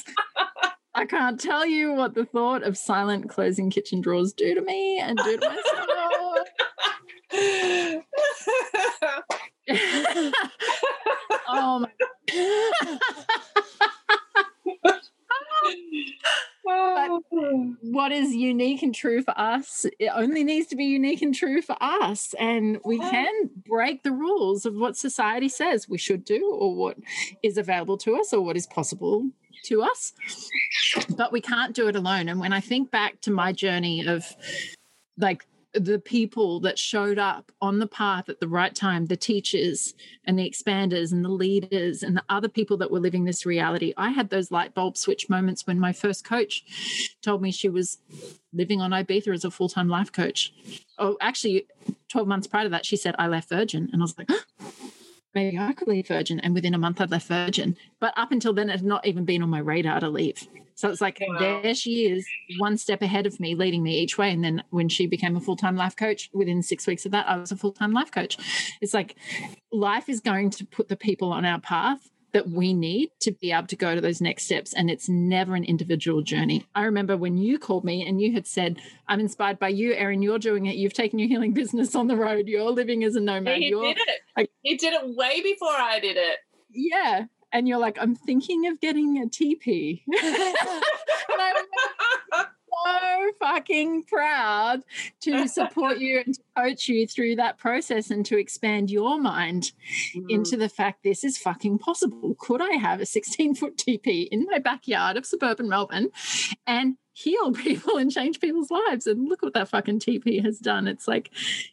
[0.95, 4.99] I can't tell you what the thought of silent closing kitchen drawers do to me
[4.99, 6.47] and do to myself.
[11.47, 11.89] oh my.
[16.63, 17.21] but
[18.09, 21.61] what is unique and true for us it only needs to be unique and true
[21.61, 22.33] for us.
[22.39, 26.97] And we can break the rules of what society says we should do or what
[27.43, 29.29] is available to us or what is possible
[29.65, 30.13] to us.
[31.15, 32.29] But we can't do it alone.
[32.29, 34.25] And when i think back to my journey of
[35.17, 39.93] like the people that showed up on the path at the right time, the teachers
[40.25, 43.93] and the expanders and the leaders and the other people that were living this reality.
[43.95, 46.63] I had those light bulb switch moments when my first coach
[47.21, 47.99] told me she was
[48.51, 50.53] living on Ibiza as a full time life coach.
[50.97, 51.67] Oh, actually,
[52.09, 53.89] 12 months prior to that, she said, I left Virgin.
[53.93, 54.29] And I was like,
[55.35, 56.39] maybe I could leave Virgin.
[56.39, 57.77] And within a month, I'd left Virgin.
[57.99, 60.47] But up until then, it had not even been on my radar to leave.
[60.79, 61.59] So it's like, wow.
[61.61, 62.25] there she is,
[62.57, 64.31] one step ahead of me, leading me each way.
[64.31, 67.27] And then when she became a full time life coach, within six weeks of that,
[67.27, 68.37] I was a full time life coach.
[68.79, 69.17] It's like
[69.73, 73.51] life is going to put the people on our path that we need to be
[73.51, 74.73] able to go to those next steps.
[74.73, 76.65] And it's never an individual journey.
[76.73, 80.21] I remember when you called me and you had said, I'm inspired by you, Erin.
[80.21, 80.77] You're doing it.
[80.77, 82.47] You've taken your healing business on the road.
[82.47, 83.57] You're living as a nomad.
[83.57, 84.21] He you're, did it.
[84.37, 86.37] Like, he did it way before I did it.
[86.71, 87.25] Yeah.
[87.51, 90.03] And you're like, I'm thinking of getting a teepee.
[90.13, 91.65] and I
[92.85, 94.83] so fucking proud
[95.21, 99.71] to support you and to coach you through that process and to expand your mind
[100.15, 100.25] mm.
[100.29, 102.35] into the fact this is fucking possible.
[102.39, 106.09] Could I have a 16 foot teepee in my backyard of suburban Melbourne
[106.67, 109.07] and heal people and change people's lives.
[109.07, 110.87] And look what that fucking teepee has done.
[110.87, 111.31] It's like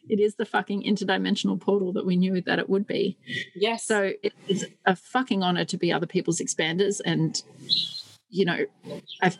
[0.09, 3.17] it is the fucking interdimensional portal that we knew that it would be.
[3.55, 3.83] Yes.
[3.83, 7.41] So it is a fucking honor to be other people's expanders and
[8.29, 8.65] you know,
[9.21, 9.37] I've,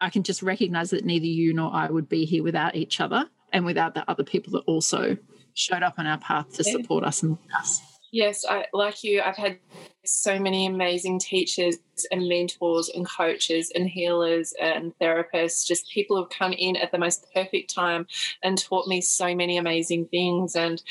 [0.00, 3.28] I can just recognize that neither you nor I would be here without each other
[3.52, 5.16] and without the other people that also
[5.54, 7.80] showed up on our path to support us and us.
[8.10, 9.58] Yes, I, like you, I've had
[10.04, 11.76] so many amazing teachers
[12.10, 16.98] and mentors and coaches and healers and therapists, just people who've come in at the
[16.98, 18.06] most perfect time
[18.42, 20.56] and taught me so many amazing things.
[20.56, 20.82] And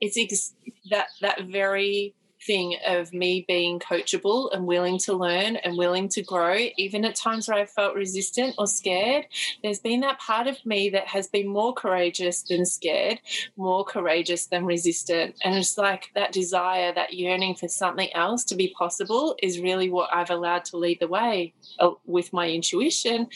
[0.00, 0.54] it's ex-
[0.90, 2.14] that that very
[2.46, 7.16] thing of me being coachable and willing to learn and willing to grow, even at
[7.16, 9.26] times where I felt resistant or scared.
[9.62, 13.20] There's been that part of me that has been more courageous than scared,
[13.56, 15.36] more courageous than resistant.
[15.42, 19.90] And it's like that desire, that yearning for something else to be possible is really
[19.90, 23.28] what I've allowed to lead the way uh, with my intuition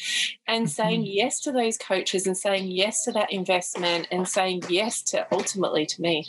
[0.47, 0.67] and mm-hmm.
[0.67, 5.27] saying yes to those coaches and saying yes to that investment and saying yes to
[5.33, 6.27] ultimately to me.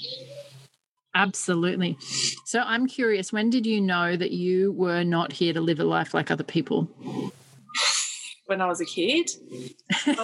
[1.16, 1.98] Absolutely.
[2.46, 5.84] So I'm curious, when did you know that you were not here to live a
[5.84, 6.88] life like other people?
[8.46, 9.30] When I was a kid.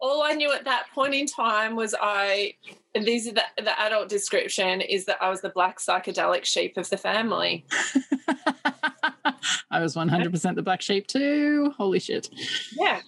[0.00, 2.54] All I knew at that point in time was I,
[2.94, 6.76] and these are the, the adult description, is that I was the black psychedelic sheep
[6.76, 7.66] of the family.
[9.70, 11.74] I was 100% the black sheep too.
[11.76, 12.30] Holy shit.
[12.72, 13.00] Yeah.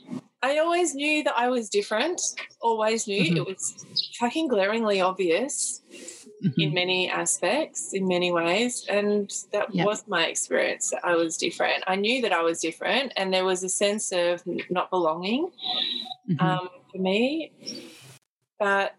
[0.44, 2.20] I always knew that I was different.
[2.60, 3.24] Always knew.
[3.24, 3.36] Mm-hmm.
[3.36, 3.86] It was
[4.18, 5.80] fucking glaringly obvious
[6.42, 6.60] mm-hmm.
[6.60, 8.86] in many aspects, in many ways.
[8.88, 9.86] And that yep.
[9.86, 10.92] was my experience.
[11.02, 11.84] I was different.
[11.86, 15.50] I knew that I was different, and there was a sense of not belonging
[16.28, 16.44] mm-hmm.
[16.44, 17.52] um, for me.
[18.58, 18.94] But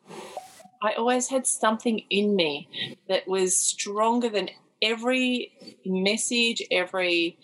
[0.82, 2.68] I always had something in me
[3.08, 4.50] that was stronger than
[4.82, 5.54] every
[5.86, 7.38] message, every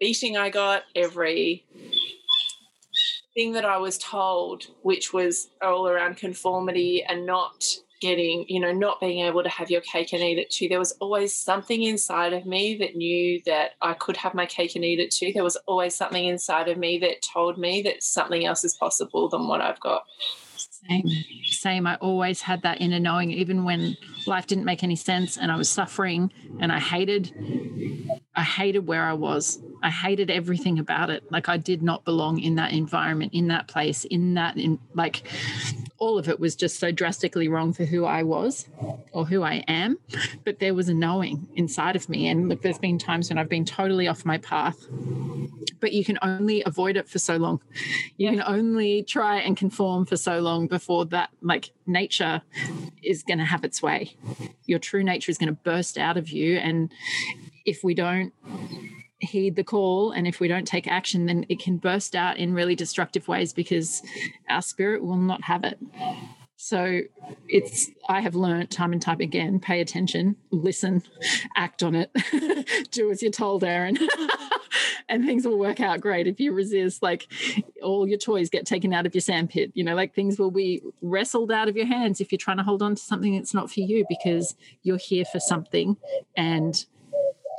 [0.00, 1.66] beating I got, every
[3.34, 7.66] thing that I was told, which was all around conformity and not
[8.00, 10.68] getting, you know, not being able to have your cake and eat it too.
[10.68, 14.74] There was always something inside of me that knew that I could have my cake
[14.74, 15.32] and eat it too.
[15.32, 19.28] There was always something inside of me that told me that something else is possible
[19.28, 20.04] than what I've got.
[20.70, 21.08] Same,
[21.44, 21.86] same.
[21.86, 23.96] I always had that inner knowing, even when
[24.26, 27.32] life didn't make any sense and I was suffering and I hated,
[28.34, 29.62] I hated where I was.
[29.82, 31.30] I hated everything about it.
[31.30, 35.22] Like I did not belong in that environment, in that place, in that, in like,
[35.98, 38.68] all of it was just so drastically wrong for who I was
[39.12, 39.98] or who I am.
[40.44, 42.28] But there was a knowing inside of me.
[42.28, 44.76] And look, there's been times when I've been totally off my path,
[45.80, 47.60] but you can only avoid it for so long.
[48.16, 48.30] You yeah.
[48.32, 52.42] can only try and conform for so long before that, like, nature
[53.02, 54.16] is going to have its way.
[54.66, 56.56] Your true nature is going to burst out of you.
[56.56, 56.92] And
[57.64, 58.32] if we don't
[59.20, 62.52] heed the call and if we don't take action then it can burst out in
[62.52, 64.02] really destructive ways because
[64.50, 65.78] our spirit will not have it
[66.64, 67.00] So
[67.46, 71.02] it's I have learned time and time again, pay attention, listen,
[71.56, 72.10] act on it,
[72.90, 73.98] do as you're told, Erin.
[75.10, 77.26] and things will work out great if you resist like
[77.82, 80.80] all your toys get taken out of your sandpit you know like things will be
[81.02, 83.70] wrestled out of your hands if you're trying to hold on to something that's not
[83.70, 85.96] for you because you're here for something
[86.36, 86.86] and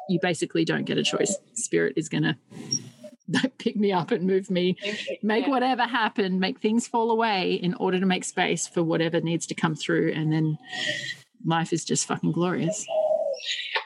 [0.09, 2.35] you basically don't get a choice spirit is going to
[3.57, 4.77] pick me up and move me,
[5.23, 9.45] make whatever happen, make things fall away in order to make space for whatever needs
[9.47, 10.11] to come through.
[10.13, 10.57] And then
[11.45, 12.85] life is just fucking glorious.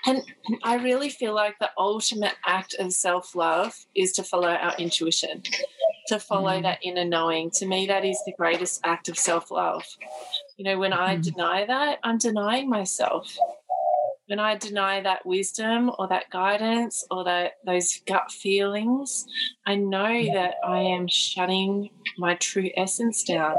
[0.05, 0.21] And
[0.63, 5.43] I really feel like the ultimate act of self love is to follow our intuition,
[6.07, 6.63] to follow mm.
[6.63, 7.51] that inner knowing.
[7.55, 9.83] To me, that is the greatest act of self love.
[10.57, 11.23] You know, when I mm.
[11.23, 13.37] deny that, I'm denying myself
[14.29, 19.25] when I deny that wisdom or that guidance or that those gut feelings,
[19.65, 23.55] I know that I am shutting my true essence down.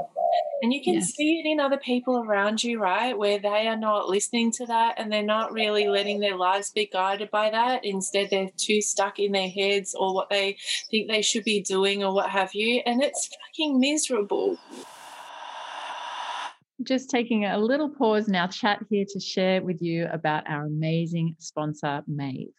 [0.62, 1.14] And you can yes.
[1.14, 3.18] see it in other people around you, right?
[3.18, 6.86] Where they are not listening to that and they're not really letting their lives be
[6.86, 7.84] guided by that.
[7.84, 10.56] Instead, they're too stuck in their heads or what they
[10.88, 12.80] think they should be doing or what have you.
[12.86, 14.56] And it's fucking miserable
[16.82, 20.64] just taking a little pause in our chat here to share with you about our
[20.64, 22.54] amazing sponsor, Maeve.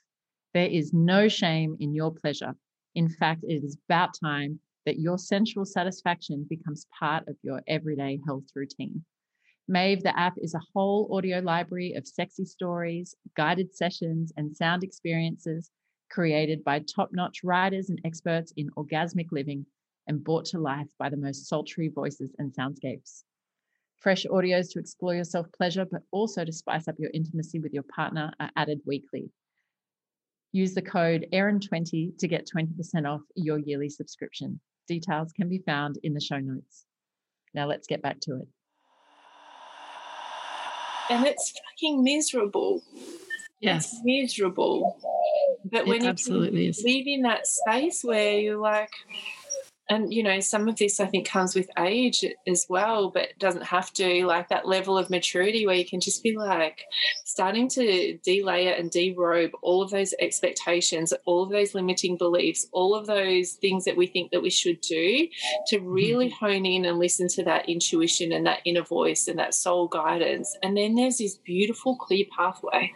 [0.53, 2.53] There is no shame in your pleasure.
[2.93, 8.19] In fact, it is about time that your sensual satisfaction becomes part of your everyday
[8.28, 9.03] health routine.
[9.67, 14.84] Maeve, the app, is a whole audio library of sexy stories, guided sessions, and sound
[14.84, 15.72] experiences
[16.11, 19.65] created by top notch writers and experts in orgasmic living
[20.07, 23.24] and brought to life by the most sultry voices and soundscapes
[24.01, 27.73] fresh audios to explore your self pleasure, but also to spice up your intimacy with
[27.73, 29.31] your partner are added weekly.
[30.51, 34.59] Use the code ERIN20 to get 20% off your yearly subscription.
[34.87, 36.85] Details can be found in the show notes.
[37.53, 38.47] Now let's get back to it.
[41.09, 42.81] And it's fucking miserable.
[43.59, 43.93] Yes.
[43.93, 44.97] It's miserable.
[45.63, 46.83] But when it absolutely you is.
[46.83, 48.91] live in that space where you're like,
[49.91, 53.63] and you know some of this i think comes with age as well but doesn't
[53.63, 56.85] have to like that level of maturity where you can just be like
[57.25, 62.95] starting to delayer and derobe all of those expectations all of those limiting beliefs all
[62.95, 65.27] of those things that we think that we should do
[65.67, 66.45] to really mm-hmm.
[66.45, 70.57] hone in and listen to that intuition and that inner voice and that soul guidance
[70.63, 72.91] and then there's this beautiful clear pathway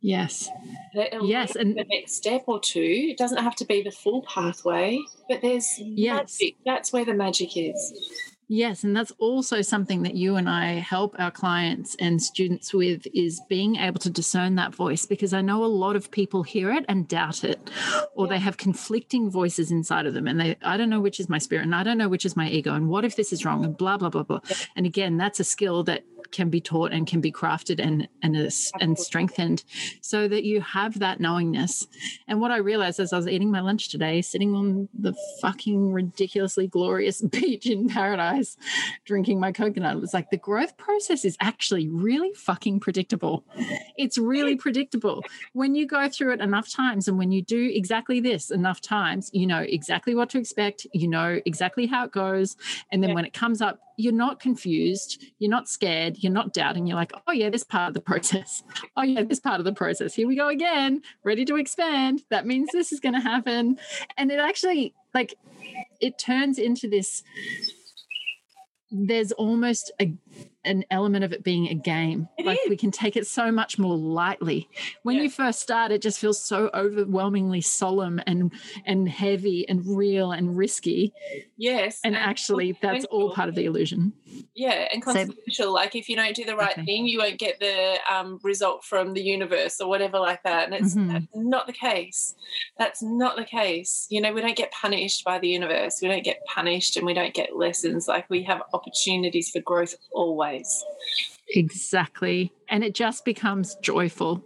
[0.00, 0.48] Yes.
[0.94, 1.56] Yes.
[1.56, 2.80] And the next step or two,
[3.10, 4.98] it doesn't have to be the full pathway,
[5.28, 6.38] but there's yes.
[6.40, 6.56] magic.
[6.64, 8.10] That's where the magic is.
[8.52, 13.06] Yes, and that's also something that you and I help our clients and students with
[13.14, 16.72] is being able to discern that voice because I know a lot of people hear
[16.72, 17.70] it and doubt it
[18.16, 18.30] or yeah.
[18.30, 21.38] they have conflicting voices inside of them and they I don't know which is my
[21.38, 23.64] spirit and I don't know which is my ego and what if this is wrong
[23.64, 24.40] and blah blah blah blah.
[24.48, 24.56] Yeah.
[24.74, 26.02] And again, that's a skill that
[26.32, 28.36] can be taught and can be crafted and and
[28.80, 29.64] and strengthened
[30.00, 31.86] so that you have that knowingness.
[32.28, 35.92] And what i realized as i was eating my lunch today sitting on the fucking
[35.92, 38.56] ridiculously glorious beach in paradise
[39.04, 43.44] drinking my coconut it was like the growth process is actually really fucking predictable.
[43.96, 45.22] It's really predictable.
[45.52, 49.30] When you go through it enough times and when you do exactly this enough times
[49.32, 52.56] you know exactly what to expect you know exactly how it goes
[52.90, 53.14] and then yeah.
[53.14, 56.86] when it comes up you're not confused, you're not scared, you're not doubting.
[56.86, 58.62] You're like, oh, yeah, this part of the process.
[58.96, 60.14] Oh, yeah, this part of the process.
[60.14, 62.22] Here we go again, ready to expand.
[62.30, 63.78] That means this is going to happen.
[64.16, 65.34] And it actually, like,
[66.00, 67.22] it turns into this
[68.90, 70.12] there's almost a,
[70.64, 72.28] an element of it being a game.
[72.38, 72.70] It like is.
[72.70, 74.68] we can take it so much more lightly.
[75.02, 75.22] When yeah.
[75.22, 78.52] you first start, it just feels so overwhelmingly solemn and
[78.84, 81.12] and heavy and real and risky.
[81.56, 84.12] Yes, and, and actually, that's all part of the illusion.
[84.54, 85.72] Yeah, and consequential.
[85.72, 86.84] like if you don't do the right okay.
[86.84, 90.64] thing, you won't get the um, result from the universe or whatever like that.
[90.64, 91.48] And it's mm-hmm.
[91.48, 92.34] not the case.
[92.78, 94.06] That's not the case.
[94.10, 96.00] You know, we don't get punished by the universe.
[96.02, 98.08] We don't get punished, and we don't get lessons.
[98.08, 100.84] Like we have opportunities for growth always.
[101.52, 102.52] Exactly.
[102.68, 104.44] And it just becomes joyful.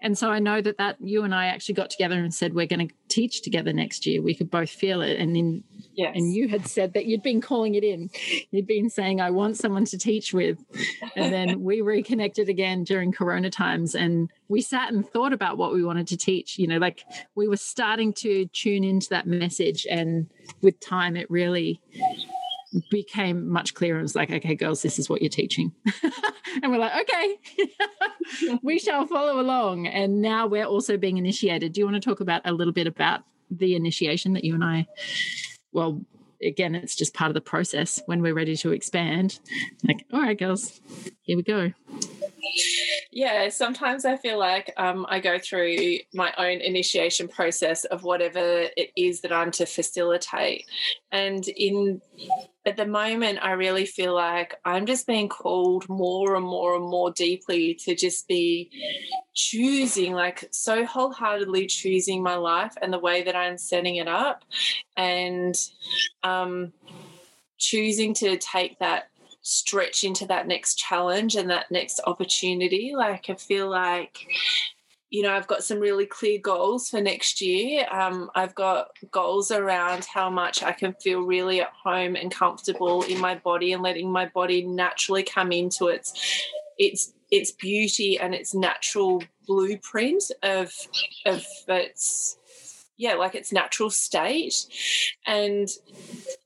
[0.00, 2.66] And so I know that that you and I actually got together and said we're
[2.66, 4.22] going to teach together next year.
[4.22, 5.18] We could both feel it.
[5.18, 6.12] And then yes.
[6.14, 8.10] and you had said that you'd been calling it in.
[8.52, 10.64] You'd been saying I want someone to teach with.
[11.16, 15.72] And then we reconnected again during corona times and we sat and thought about what
[15.72, 16.58] we wanted to teach.
[16.58, 20.30] You know, like we were starting to tune into that message and
[20.62, 21.80] with time it really
[22.90, 23.98] became much clearer.
[23.98, 25.72] It was like, okay, girls, this is what you're teaching.
[26.62, 29.86] and we're like, okay, we shall follow along.
[29.86, 31.72] And now we're also being initiated.
[31.72, 34.64] Do you want to talk about a little bit about the initiation that you and
[34.64, 34.86] I,
[35.72, 36.00] well,
[36.42, 39.38] again, it's just part of the process when we're ready to expand.
[39.84, 40.80] Like, all right, girls,
[41.22, 41.72] here we go.
[43.12, 48.68] Yeah, sometimes I feel like um, I go through my own initiation process of whatever
[48.76, 50.64] it is that I'm to facilitate.
[51.10, 52.00] And in
[52.66, 56.84] at the moment, I really feel like I'm just being called more and more and
[56.84, 58.70] more deeply to just be
[59.34, 64.44] choosing, like so wholeheartedly choosing my life and the way that I'm setting it up,
[64.96, 65.54] and
[66.24, 66.72] um,
[67.56, 69.10] choosing to take that
[69.42, 72.94] stretch into that next challenge and that next opportunity.
[72.96, 74.26] Like, I feel like
[75.10, 77.86] you know, I've got some really clear goals for next year.
[77.90, 83.02] Um, I've got goals around how much I can feel really at home and comfortable
[83.02, 86.12] in my body and letting my body naturally come into its
[86.78, 90.72] its its beauty and its natural blueprint of
[91.24, 92.36] of its
[92.96, 94.66] yeah, like its natural state.
[95.26, 95.68] And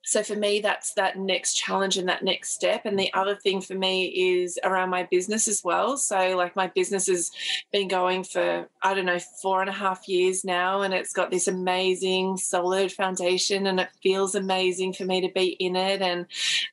[0.03, 2.85] so for me, that's that next challenge and that next step.
[2.85, 5.97] And the other thing for me is around my business as well.
[5.97, 7.31] So, like, my business has
[7.73, 11.31] been going for, I don't know, four and a half years now, and it's got
[11.31, 16.03] this amazing, solid foundation, and it feels amazing for me to be in it.
[16.03, 16.27] And,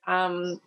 [0.07, 0.59] um,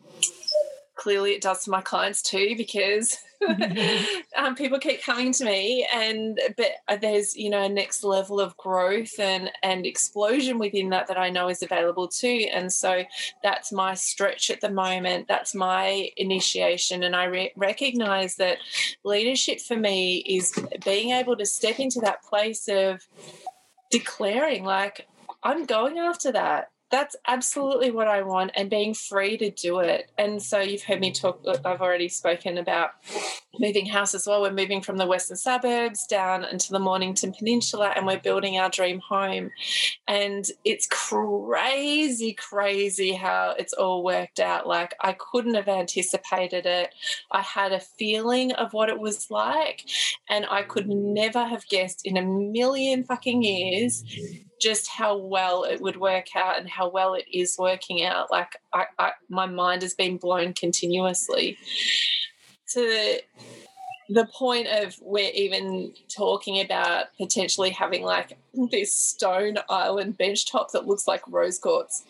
[1.00, 3.16] clearly it does to my clients too because
[4.36, 8.54] um, people keep coming to me and but there's you know a next level of
[8.58, 12.46] growth and and explosion within that that i know is available too.
[12.52, 13.04] And so
[13.42, 15.26] that's my stretch at the moment.
[15.26, 17.02] That's my initiation.
[17.02, 18.58] And i re- recognize that
[19.02, 20.52] leadership for me is
[20.84, 23.06] being able to step into that place of
[23.90, 25.06] declaring like
[25.42, 30.10] i'm going after that that's absolutely what I want and being free to do it.
[30.18, 32.90] And so you've heard me talk, uh, I've already spoken about
[33.58, 34.42] moving house as well.
[34.42, 38.70] We're moving from the western suburbs down into the Mornington Peninsula and we're building our
[38.70, 39.50] dream home.
[40.08, 44.66] And it's crazy, crazy how it's all worked out.
[44.66, 46.92] Like I couldn't have anticipated it.
[47.30, 49.84] I had a feeling of what it was like,
[50.28, 54.04] and I could never have guessed in a million fucking years
[54.60, 58.30] just how well it would work out and how well it is working out.
[58.30, 61.56] Like I, I my mind has been blown continuously
[62.74, 63.22] the
[64.34, 68.36] point of we're even talking about potentially having like
[68.70, 72.04] this stone island bench top that looks like rose quartz.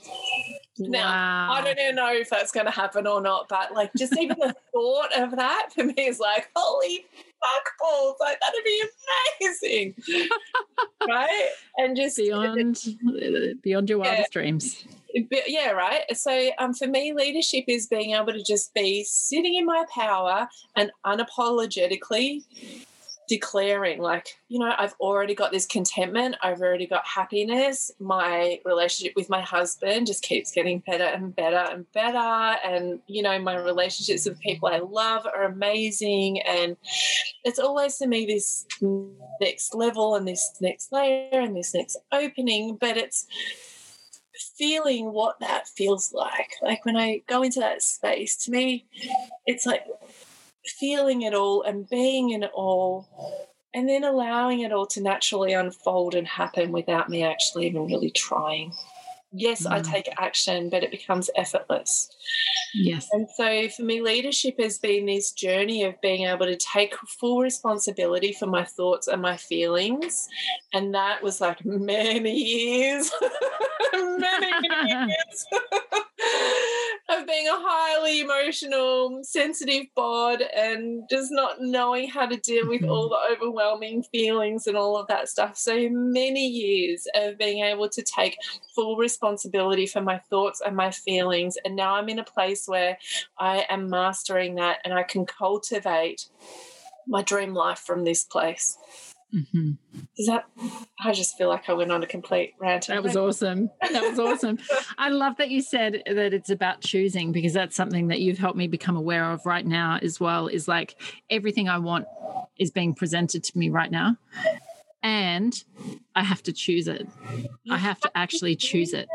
[0.79, 1.53] Now, wow.
[1.53, 4.39] I don't even know if that's going to happen or not, but like just even
[4.39, 7.05] the thought of that for me is like, holy
[7.41, 8.83] fuck balls, like that'd be
[9.41, 9.95] amazing.
[11.09, 11.51] right?
[11.77, 12.79] And just beyond
[13.63, 14.41] beyond your wildest yeah.
[14.41, 14.85] dreams
[15.47, 16.05] yeah, right.
[16.17, 20.49] So um, for me, leadership is being able to just be sitting in my power
[20.77, 22.43] and unapologetically
[23.31, 27.93] declaring, like, you know, I've already got this contentment, I've already got happiness.
[28.01, 32.19] My relationship with my husband just keeps getting better and better and better.
[32.19, 36.41] And, you know, my relationships with people I love are amazing.
[36.41, 36.77] And
[37.45, 38.67] it's always to me this
[39.41, 43.29] next level and this next layer and this next opening, but it's
[44.41, 46.53] feeling what that feels like.
[46.63, 48.87] Like when I go into that space, to me,
[49.47, 49.85] it's like
[50.67, 53.09] feeling it all and being in it all,
[53.75, 58.11] and then allowing it all to naturally unfold and happen without me actually even really
[58.11, 58.73] trying.
[59.33, 59.71] Yes, mm.
[59.71, 62.11] I take action, but it becomes effortless.
[62.75, 63.09] Yes.
[63.13, 67.41] And so for me, leadership has been this journey of being able to take full
[67.41, 70.29] responsibility for my thoughts and my feelings.
[70.73, 73.11] And that was like many years,
[73.93, 75.47] many, many years
[77.13, 82.85] of being a highly emotional, sensitive bod and just not knowing how to deal with
[82.85, 83.33] all mm-hmm.
[83.33, 85.57] the overwhelming feelings and all of that stuff.
[85.57, 88.37] So many years of being able to take
[88.75, 91.57] full responsibility for my thoughts and my feelings.
[91.65, 92.99] And now I'm in a place where
[93.39, 96.27] I am mastering that and I can cultivate
[97.07, 98.79] my dream life from this place.
[99.35, 99.73] Mm-hmm.
[100.17, 100.47] Does that?
[101.05, 102.89] I just feel like I went on a complete rant.
[102.89, 103.71] That was awesome.
[103.81, 104.59] That was awesome.
[104.99, 108.57] I love that you said that it's about choosing because that's something that you've helped
[108.57, 110.49] me become aware of right now as well.
[110.49, 110.97] Is like
[111.31, 112.07] everything I want
[112.59, 114.17] is being presented to me right now,
[115.03, 115.63] and
[116.15, 117.07] I have to choose it.
[117.71, 119.09] I have to actually choose it.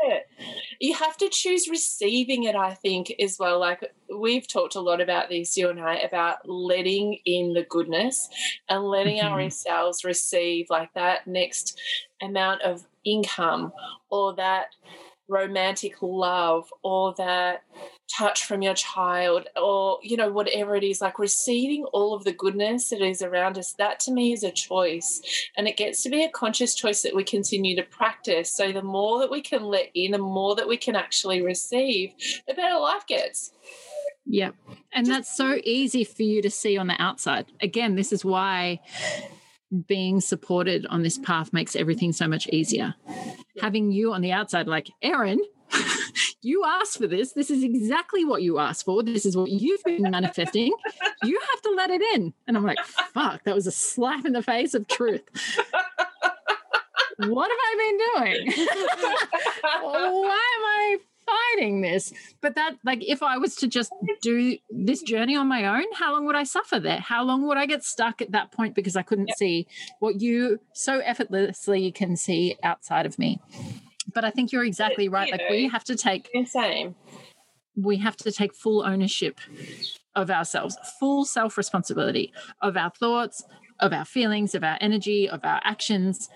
[0.80, 3.58] You have to choose receiving it, I think, as well.
[3.58, 8.28] Like we've talked a lot about this, you and I, about letting in the goodness
[8.68, 9.32] and letting mm-hmm.
[9.32, 11.80] ourselves receive like that next
[12.20, 13.72] amount of income
[14.10, 14.66] or that
[15.28, 17.64] romantic love or that
[18.08, 22.32] touch from your child or you know whatever it is like receiving all of the
[22.32, 25.20] goodness that is around us that to me is a choice.
[25.56, 28.50] And it gets to be a conscious choice that we continue to practice.
[28.54, 32.12] So the more that we can let in the more that we can actually receive
[32.46, 33.52] the better life gets.
[34.24, 34.50] Yeah
[34.92, 37.46] and Just, that's so easy for you to see on the outside.
[37.60, 38.80] Again this is why
[39.86, 42.94] being supported on this path makes everything so much easier.
[43.60, 45.40] Having you on the outside, like, Erin,
[46.42, 47.32] you asked for this.
[47.32, 49.02] This is exactly what you asked for.
[49.02, 50.72] This is what you've been manifesting.
[51.22, 52.32] You have to let it in.
[52.46, 55.22] And I'm like, fuck, that was a slap in the face of truth.
[57.18, 58.66] what have I been doing?
[59.82, 62.12] Why am I fighting this.
[62.40, 66.12] But that, like, if I was to just do this journey on my own, how
[66.12, 66.98] long would I suffer there?
[66.98, 69.36] How long would I get stuck at that point because I couldn't yep.
[69.36, 69.66] see
[69.98, 73.40] what you so effortlessly can see outside of me?
[74.14, 75.30] But I think you're exactly right.
[75.30, 76.94] Like, we have to take same.
[77.76, 79.38] We have to take full ownership
[80.14, 83.44] of ourselves, full self responsibility of our thoughts,
[83.80, 86.30] of our feelings, of our energy, of our actions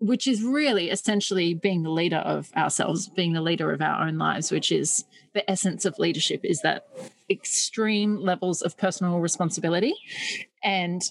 [0.00, 4.16] which is really essentially being the leader of ourselves, being the leader of our own
[4.18, 6.86] lives, which is the essence of leadership is that
[7.28, 9.94] extreme levels of personal responsibility
[10.64, 11.02] and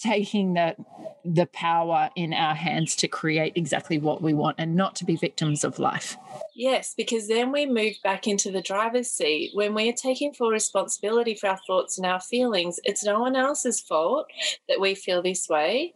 [0.00, 0.76] taking that
[1.24, 5.16] the power in our hands to create exactly what we want and not to be
[5.16, 6.16] victims of life.
[6.54, 9.50] Yes, because then we move back into the driver's seat.
[9.52, 13.34] When we are taking full responsibility for our thoughts and our feelings, it's no one
[13.34, 14.26] else's fault
[14.68, 15.94] that we feel this way.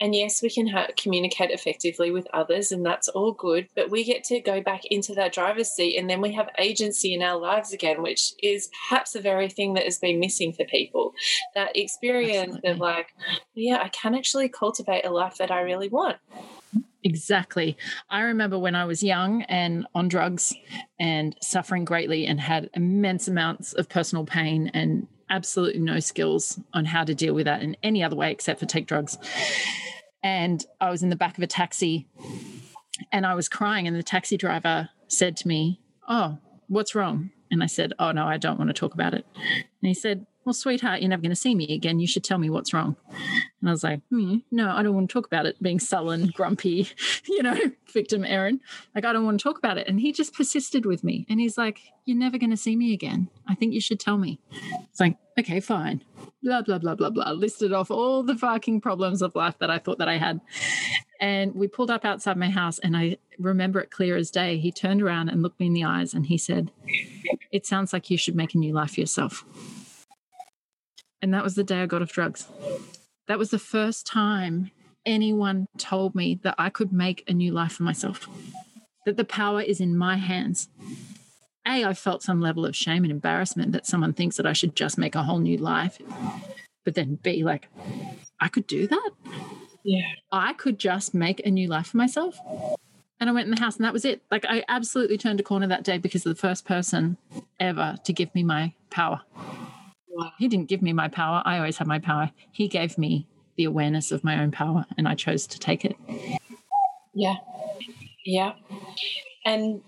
[0.00, 3.68] And yes, we can ha- communicate effectively with others, and that's all good.
[3.76, 7.14] But we get to go back into that driver's seat, and then we have agency
[7.14, 10.64] in our lives again, which is perhaps the very thing that has been missing for
[10.64, 11.14] people.
[11.54, 12.70] That experience Absolutely.
[12.70, 13.14] of like,
[13.54, 16.16] yeah, I can actually cultivate a life that I really want.
[17.04, 17.76] Exactly.
[18.08, 20.54] I remember when I was young and on drugs
[20.98, 26.84] and suffering greatly and had immense amounts of personal pain and absolutely no skills on
[26.84, 29.18] how to deal with that in any other way except for take drugs.
[30.22, 32.06] And I was in the back of a taxi
[33.10, 37.30] and I was crying, and the taxi driver said to me, Oh, what's wrong?
[37.50, 39.26] And I said, Oh, no, I don't want to talk about it.
[39.34, 41.98] And he said, well, sweetheart, you're never going to see me again.
[41.98, 42.96] You should tell me what's wrong.
[43.60, 45.62] And I was like, hmm, no, I don't want to talk about it.
[45.62, 46.88] Being sullen, grumpy,
[47.28, 47.58] you know,
[47.92, 48.60] victim Erin.
[48.94, 49.88] Like, I don't want to talk about it.
[49.88, 51.26] And he just persisted with me.
[51.30, 53.28] And he's like, you're never going to see me again.
[53.48, 54.38] I think you should tell me.
[54.90, 56.04] It's like, okay, fine.
[56.42, 57.30] Blah, blah, blah, blah, blah.
[57.30, 60.40] Listed off all the fucking problems of life that I thought that I had.
[61.20, 64.58] And we pulled up outside my house, and I remember it clear as day.
[64.58, 66.70] He turned around and looked me in the eyes and he said,
[67.50, 69.44] It sounds like you should make a new life for yourself.
[71.24, 72.48] And that was the day I got off drugs.
[73.28, 74.70] That was the first time
[75.06, 78.28] anyone told me that I could make a new life for myself,
[79.06, 80.68] that the power is in my hands.
[81.66, 84.76] A, I felt some level of shame and embarrassment that someone thinks that I should
[84.76, 85.98] just make a whole new life.
[86.84, 87.68] But then B, like,
[88.38, 89.10] I could do that.
[89.82, 90.12] Yeah.
[90.30, 92.38] I could just make a new life for myself.
[93.18, 94.20] And I went in the house and that was it.
[94.30, 97.16] Like, I absolutely turned a corner that day because of the first person
[97.58, 99.22] ever to give me my power.
[100.38, 101.42] He didn't give me my power.
[101.44, 102.30] I always have my power.
[102.52, 105.96] He gave me the awareness of my own power, and I chose to take it.
[107.14, 107.36] Yeah.
[108.24, 108.54] Yeah.
[109.44, 109.82] And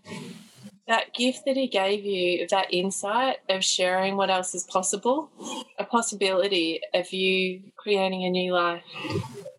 [0.86, 5.30] that gift that he gave you, that insight of sharing what else is possible,
[5.78, 8.82] a possibility of you creating a new life.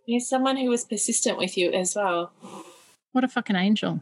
[0.05, 2.32] He's someone who was persistent with you as well.
[3.11, 4.01] What a fucking angel.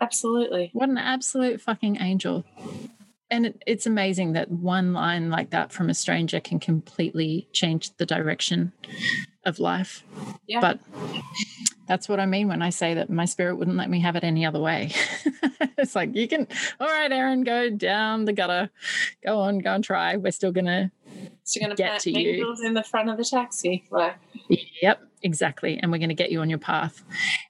[0.00, 0.70] Absolutely.
[0.72, 2.44] What an absolute fucking angel
[3.30, 7.96] and it, it's amazing that one line like that from a stranger can completely change
[7.96, 8.72] the direction
[9.44, 10.04] of life.
[10.46, 10.60] Yeah.
[10.60, 10.80] But
[11.88, 14.24] that's what I mean when I say that my spirit wouldn't let me have it
[14.24, 14.92] any other way.
[15.78, 16.46] it's like you can,
[16.80, 18.70] all right, Erin, go down the gutter,
[19.24, 20.16] go on, go and try.
[20.16, 20.90] We're still gonna,
[21.44, 23.84] still gonna get to you in the front of the taxi.
[23.90, 24.16] Like.
[24.82, 25.78] Yep, exactly.
[25.78, 27.02] And we're going to get you on your path.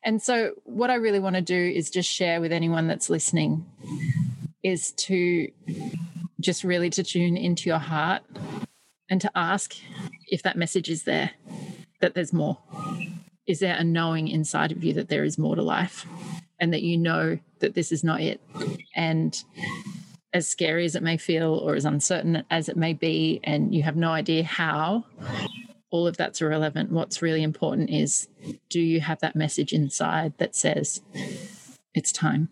[0.02, 3.66] And so, what I really want to do is just share with anyone that's listening
[4.66, 5.48] is to
[6.40, 8.22] just really to tune into your heart
[9.08, 9.76] and to ask
[10.26, 11.30] if that message is there,
[12.00, 12.58] that there's more.
[13.46, 16.04] Is there a knowing inside of you that there is more to life
[16.58, 18.40] and that you know that this is not it?
[18.96, 19.40] And
[20.32, 23.84] as scary as it may feel or as uncertain as it may be, and you
[23.84, 25.04] have no idea how,
[25.90, 26.90] all of that's irrelevant.
[26.90, 28.26] What's really important is
[28.68, 31.02] do you have that message inside that says,
[31.94, 32.48] it's time?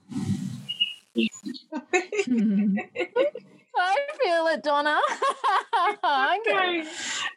[3.76, 5.00] I feel it, Donna.
[5.90, 6.84] okay.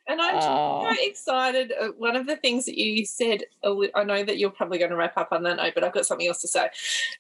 [0.08, 0.94] And I'm oh.
[0.94, 1.74] so excited.
[1.80, 4.98] Uh, one of the things that you said, I know that you're probably going to
[4.98, 6.70] wrap up on that note, but I've got something else to say.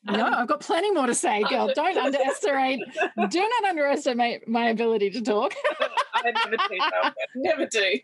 [0.03, 1.71] No, um, I've got plenty more to say, girl.
[1.73, 2.81] Don't underestimate,
[3.29, 5.53] do not underestimate my ability to talk.
[6.13, 6.77] I never do.
[6.77, 7.99] No, never do.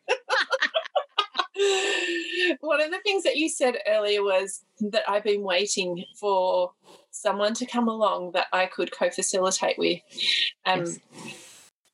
[2.62, 6.72] One of the things that you said earlier was that I've been waiting for
[7.14, 10.02] someone to come along that I could co facilitate with.
[10.66, 11.00] Um, yes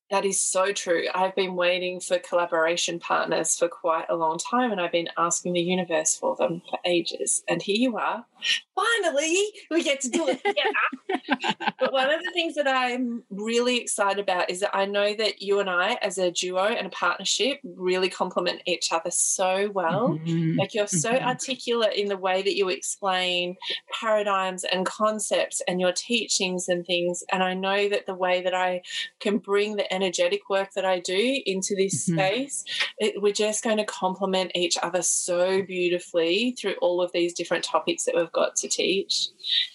[0.09, 1.05] that is so true.
[1.13, 5.53] I've been waiting for collaboration partners for quite a long time, and I've been asking
[5.53, 7.43] the universe for them for ages.
[7.47, 8.25] And here you are.
[8.75, 9.37] Finally,
[9.71, 11.55] we get to do it together.
[11.79, 15.41] but one of the things that I'm really excited about is that I know that
[15.41, 20.19] you and I, as a duo and a partnership, really complement each other so well.
[20.23, 20.59] Mm-hmm.
[20.59, 21.27] Like you're so mm-hmm.
[21.27, 23.57] articulate in the way that you explain
[23.99, 27.23] paradigms and concepts and your teachings and things.
[27.31, 28.81] And I know that the way that I
[29.19, 32.19] can bring the energetic work that I do into this mm-hmm.
[32.19, 32.63] space,
[32.97, 37.63] it, we're just going to complement each other so beautifully through all of these different
[37.63, 39.27] topics that we've got to teach.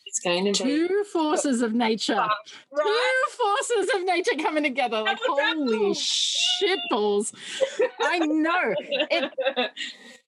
[0.07, 2.31] It's going to two be forces of nature, right.
[2.71, 5.03] two forces of nature coming together.
[5.03, 7.33] Like holy shit balls!
[8.01, 8.75] I know
[9.11, 9.33] it.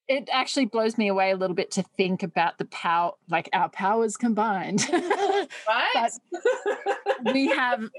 [0.09, 3.69] It actually blows me away a little bit to think about the power, like our
[3.69, 4.89] powers combined.
[4.93, 6.11] right.
[7.33, 7.91] we have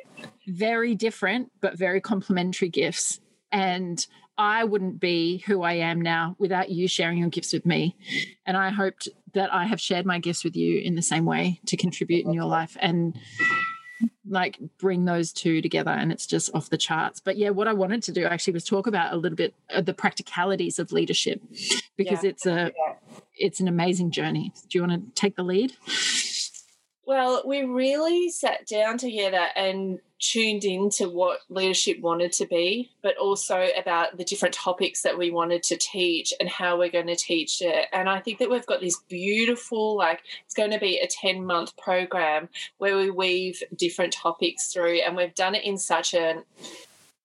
[0.48, 3.20] very different but very complementary gifts.
[3.52, 4.08] And
[4.38, 7.96] I wouldn't be who I am now without you sharing your gifts with me.
[8.46, 11.60] And I hoped that I have shared my gifts with you in the same way
[11.66, 13.18] to contribute in your life and
[14.30, 17.74] like bring those two together and it's just off the charts but yeah what i
[17.74, 21.42] wanted to do actually was talk about a little bit of the practicalities of leadership
[21.96, 22.30] because yeah.
[22.30, 22.72] it's a
[23.36, 25.74] it's an amazing journey do you want to take the lead
[27.08, 33.16] well, we really sat down together and tuned into what leadership wanted to be, but
[33.16, 37.16] also about the different topics that we wanted to teach and how we're going to
[37.16, 37.86] teach it.
[37.94, 41.46] And I think that we've got this beautiful, like, it's going to be a 10
[41.46, 46.44] month program where we weave different topics through, and we've done it in such a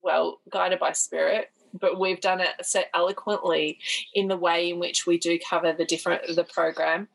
[0.01, 3.79] well, guided by spirit, but we've done it so eloquently
[4.15, 7.09] in the way in which we do cover the different the program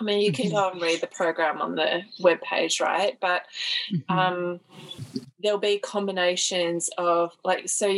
[0.00, 3.18] I mean, you can go and read the program on the web page, right?
[3.20, 3.42] But
[3.92, 4.18] mm-hmm.
[4.18, 4.60] um,
[5.42, 7.92] there'll be combinations of like so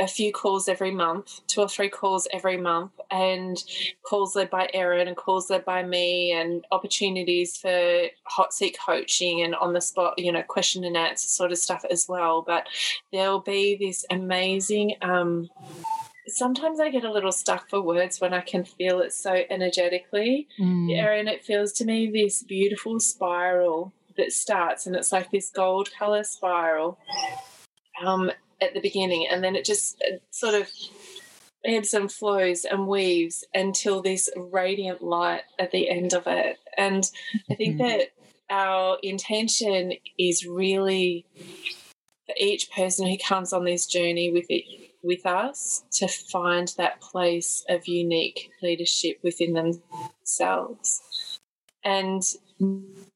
[0.00, 3.62] a few calls every month, two or three calls every month, and
[4.02, 9.42] calls led by Erin and calls led by me, and opportunities for hot seat coaching
[9.42, 12.42] and on the spot, you know, question and answer sort of stuff as well.
[12.42, 12.66] But
[13.12, 14.96] there'll be this amazing.
[15.02, 15.48] Um,
[16.28, 20.48] sometimes I get a little stuck for words when I can feel it so energetically.
[20.58, 20.96] Mm.
[20.96, 25.90] Erin, it feels to me this beautiful spiral that starts, and it's like this gold
[25.96, 26.98] color spiral
[28.04, 30.68] um, at the beginning, and then it just it sort of
[31.64, 36.58] ebbs and flows and weaves until this radiant light at the end of it.
[36.76, 37.08] And
[37.50, 37.78] I think mm.
[37.78, 38.08] that
[38.50, 41.26] our intention is really
[42.26, 47.00] for each person who comes on this journey with it with us to find that
[47.00, 51.38] place of unique leadership within themselves.
[51.84, 52.22] And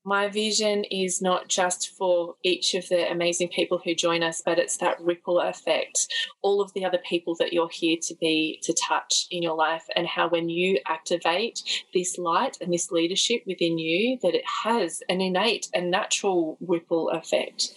[0.05, 4.59] my vision is not just for each of the amazing people who join us, but
[4.59, 6.09] it's that ripple effect,
[6.43, 9.85] all of the other people that you're here to be, to touch in your life,
[9.95, 11.63] and how when you activate
[11.95, 17.11] this light and this leadership within you, that it has an innate and natural ripple
[17.11, 17.73] effect.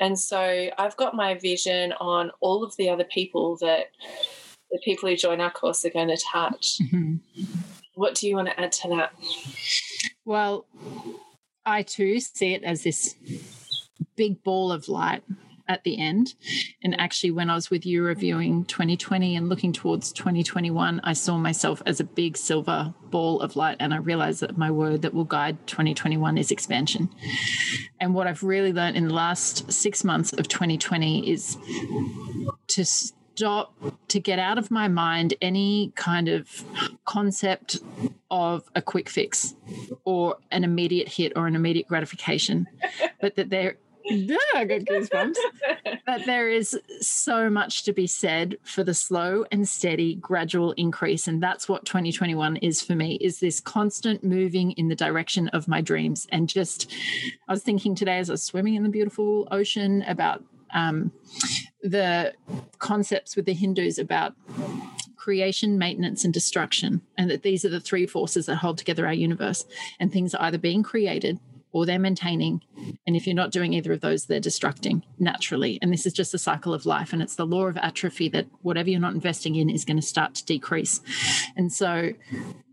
[0.00, 3.86] And so I've got my vision on all of the other people that
[4.72, 6.78] the people who join our course are going to touch.
[6.82, 7.16] Mm-hmm.
[7.94, 9.12] What do you want to add to that?
[10.30, 10.64] Well,
[11.66, 13.16] I too see it as this
[14.14, 15.24] big ball of light
[15.66, 16.34] at the end.
[16.84, 21.36] And actually, when I was with you reviewing 2020 and looking towards 2021, I saw
[21.36, 23.78] myself as a big silver ball of light.
[23.80, 27.10] And I realized that my word that will guide 2021 is expansion.
[27.98, 31.56] And what I've really learned in the last six months of 2020 is
[32.68, 32.84] to
[33.40, 33.74] stop,
[34.08, 36.62] to get out of my mind any kind of
[37.06, 37.78] concept
[38.30, 39.54] of a quick fix
[40.04, 42.66] or an immediate hit or an immediate gratification,
[43.20, 45.36] but that there yeah, I got goosebumps.
[46.06, 51.26] but there is so much to be said for the slow and steady gradual increase.
[51.26, 55.68] And that's what 2021 is for me, is this constant moving in the direction of
[55.68, 56.26] my dreams.
[56.30, 56.90] And just
[57.48, 60.44] I was thinking today as I was swimming in the beautiful ocean about
[60.74, 61.12] um,
[61.82, 62.34] the
[62.78, 64.34] concepts with the Hindus about
[65.16, 69.12] creation, maintenance, and destruction, and that these are the three forces that hold together our
[69.12, 69.64] universe.
[69.98, 71.38] And things are either being created
[71.72, 72.62] or they're maintaining.
[73.06, 75.78] And if you're not doing either of those, they're destructing naturally.
[75.80, 77.12] And this is just a cycle of life.
[77.12, 80.02] And it's the law of atrophy that whatever you're not investing in is going to
[80.02, 81.00] start to decrease.
[81.56, 82.12] And so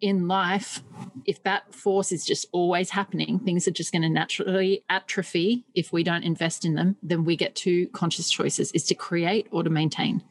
[0.02, 0.84] in life,
[1.26, 5.92] if that force is just always happening, things are just going to naturally atrophy if
[5.92, 6.96] we don't invest in them.
[7.04, 10.24] Then we get two conscious choices is to create or to maintain.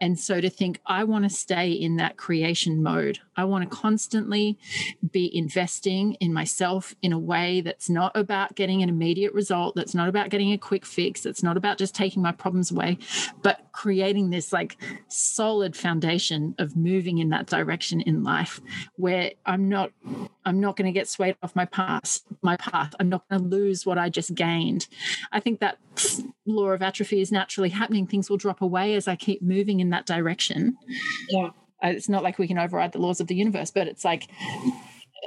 [0.00, 3.20] And so to think, I want to stay in that creation mode.
[3.36, 4.58] I want to constantly
[5.10, 9.94] be investing in myself in a way that's not about getting an immediate result, that's
[9.94, 12.98] not about getting a quick fix, that's not about just taking my problems away,
[13.42, 14.76] but creating this like
[15.08, 18.60] solid foundation of moving in that direction in life
[18.96, 19.90] where I'm not
[20.44, 22.94] I'm not going to get swayed off my path, my path.
[23.00, 24.86] I'm not going to lose what I just gained.
[25.32, 25.78] I think that
[26.46, 28.06] law of atrophy is naturally happening.
[28.06, 30.76] Things will drop away as I keep moving in that direction.
[31.28, 31.50] Yeah.
[31.84, 34.28] It's not like we can override the laws of the universe, but it's like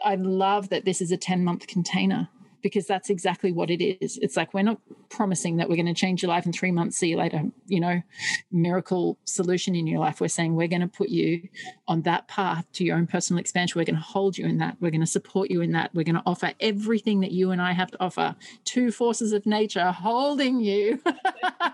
[0.04, 2.30] I love that this is a 10 month container
[2.62, 4.18] because that's exactly what it is.
[4.22, 4.80] It's like we're not
[5.10, 7.80] promising that we're going to change your life in three months, see you later, you
[7.80, 8.02] know,
[8.52, 10.20] miracle solution in your life.
[10.20, 11.48] We're saying we're going to put you
[11.88, 13.80] on that path to your own personal expansion.
[13.80, 14.78] We're going to hold you in that.
[14.80, 15.94] We're going to support you in that.
[15.94, 18.36] We're going to offer everything that you and I have to offer.
[18.66, 21.02] Two forces of nature holding you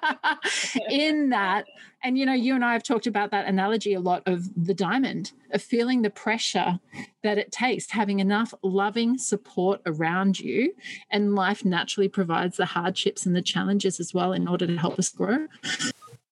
[0.89, 1.65] in that
[2.03, 4.73] and you know you and i have talked about that analogy a lot of the
[4.73, 6.79] diamond of feeling the pressure
[7.23, 10.73] that it takes having enough loving support around you.
[11.09, 14.99] And life naturally provides the hardships and the challenges as well in order to help
[14.99, 15.47] us grow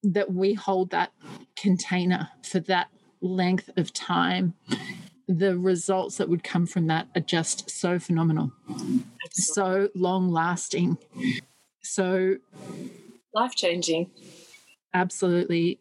[0.03, 1.13] that we hold that
[1.55, 2.89] container for that
[3.21, 4.55] length of time.
[5.27, 8.51] The results that would come from that are just so phenomenal.
[9.31, 10.97] So long lasting
[11.81, 12.37] so
[13.33, 14.11] life changing
[14.93, 15.79] absolutely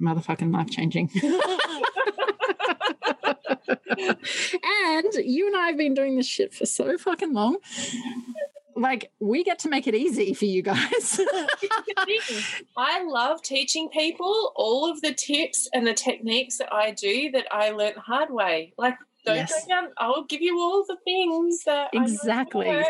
[0.00, 1.10] motherfucking life changing.
[4.00, 7.58] and you and I have been doing this shit for so fucking long.
[8.76, 11.20] Like, we get to make it easy for you guys.
[12.78, 17.46] I love teaching people all of the tips and the techniques that I do that
[17.50, 18.72] I learned the hard way.
[18.78, 19.64] Like, don't yes.
[19.66, 19.88] go down.
[19.98, 22.84] I'll give you all the things that exactly.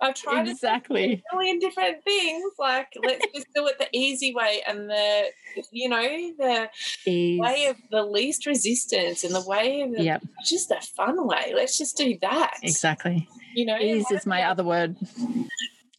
[0.00, 2.52] I've tried exactly a million different things.
[2.58, 5.24] Like let's just do it the easy way and the
[5.70, 6.70] you know the
[7.06, 7.40] Ease.
[7.40, 10.22] way of the least resistance and the way of the, yep.
[10.44, 11.52] just a fun way.
[11.54, 12.58] Let's just do that.
[12.62, 13.28] Exactly.
[13.54, 14.96] You know, ease is my other word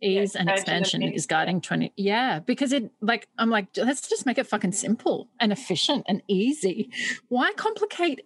[0.02, 4.38] ease and expansion is guiding 20 yeah because it like i'm like let's just make
[4.38, 6.90] it fucking simple and efficient and easy
[7.30, 8.22] why complicate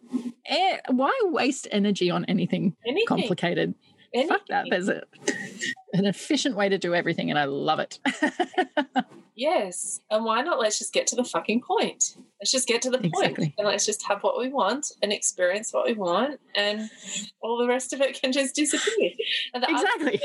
[0.90, 3.06] why waste energy on anything, anything.
[3.08, 3.76] complicated
[4.14, 4.30] anything.
[4.30, 5.04] fuck that there's a,
[5.94, 8.00] an efficient way to do everything and i love it
[9.36, 12.90] yes and why not let's just get to the fucking point let's just get to
[12.90, 13.56] the point exactly.
[13.58, 16.90] and let's just have what we want and experience what we want and
[17.42, 19.12] all the rest of it can just disappear
[19.54, 20.20] and exactly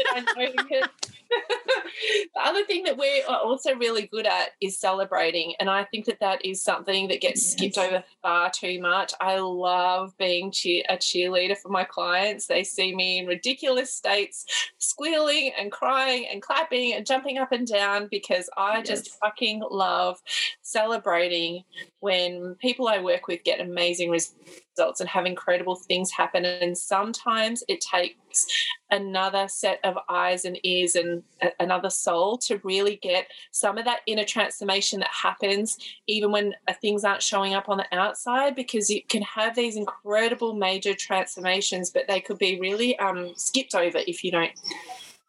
[2.35, 5.55] the other thing that we are also really good at is celebrating.
[5.61, 7.53] And I think that that is something that gets yes.
[7.53, 9.13] skipped over far too much.
[9.21, 12.47] I love being cheer- a cheerleader for my clients.
[12.47, 14.47] They see me in ridiculous states,
[14.79, 18.89] squealing and crying and clapping and jumping up and down because I yes.
[18.89, 20.21] just fucking love
[20.63, 21.65] celebrating
[22.01, 26.45] when people I work with get amazing results and have incredible things happen.
[26.45, 28.47] And sometimes it takes
[28.91, 31.23] another set of eyes and ears and
[31.59, 36.73] another soul to really get some of that inner transformation that happens even when uh,
[36.81, 41.91] things aren't showing up on the outside because you can have these incredible major transformations
[41.91, 44.53] but they could be really um, skipped over if you don't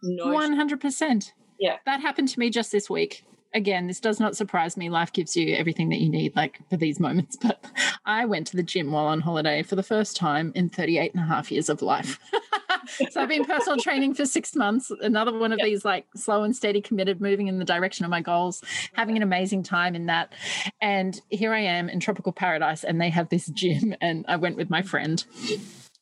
[0.05, 3.25] know 100% yeah that happened to me just this week
[3.55, 4.89] again, this does not surprise me.
[4.89, 7.37] Life gives you everything that you need, like for these moments.
[7.45, 7.63] But
[8.05, 11.23] I went to the gym while on holiday for the first time in 38 and
[11.23, 12.19] a half years of life.
[13.09, 14.91] so I've been personal training for six months.
[15.01, 15.65] Another one of yep.
[15.65, 19.23] these like slow and steady, committed, moving in the direction of my goals, having an
[19.23, 20.33] amazing time in that.
[20.81, 24.57] And here I am in tropical paradise, and they have this gym, and I went
[24.57, 25.23] with my friend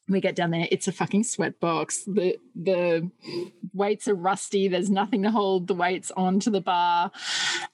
[0.10, 2.04] we get down there it's a fucking sweatbox.
[2.06, 3.10] The the
[3.74, 7.12] weights are rusty there's nothing to hold the weights onto the bar.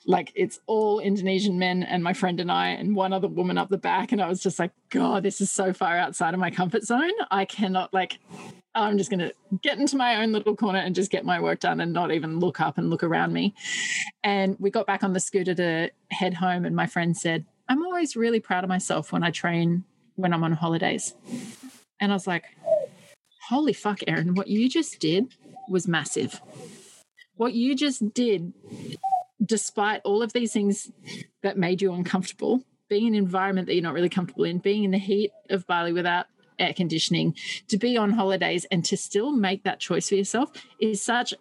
[0.06, 3.70] Like it's all indonesian men and my friend and i and one other woman up
[3.70, 6.52] the back and i was just like god this is so far outside of my
[6.52, 7.12] comfort zone.
[7.32, 8.20] I cannot like
[8.76, 11.60] i'm just going to get into my own little corner and just get my work
[11.60, 13.56] done and not even look up and look around me.
[14.24, 17.84] And we got back on the scooter to head home and my friend said i'm
[17.84, 19.84] always really proud of myself when i train
[20.16, 21.14] when i'm on holidays
[22.00, 22.46] and I was like,
[23.50, 25.34] holy fuck, Erin, what you just did
[25.70, 26.42] was massive.
[27.36, 28.54] What you just did,
[29.44, 30.92] despite all of these things
[31.42, 34.84] that made you uncomfortable, being in an environment that you're not really comfortable in, being
[34.84, 36.26] in the heat of Bali without
[36.58, 37.36] air conditioning,
[37.70, 41.34] to be on holidays and to still make that choice for yourself is such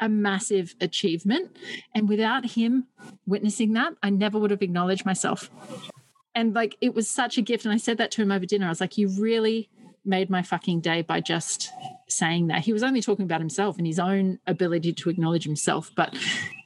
[0.00, 1.54] a massive achievement.
[1.94, 2.86] And without him
[3.26, 5.50] witnessing that, I never would have acknowledged myself.
[6.34, 7.64] And like it was such a gift.
[7.64, 8.66] And I said that to him over dinner.
[8.66, 9.68] I was like, you really
[10.04, 11.70] made my fucking day by just
[12.08, 12.62] saying that.
[12.62, 16.16] He was only talking about himself and his own ability to acknowledge himself, but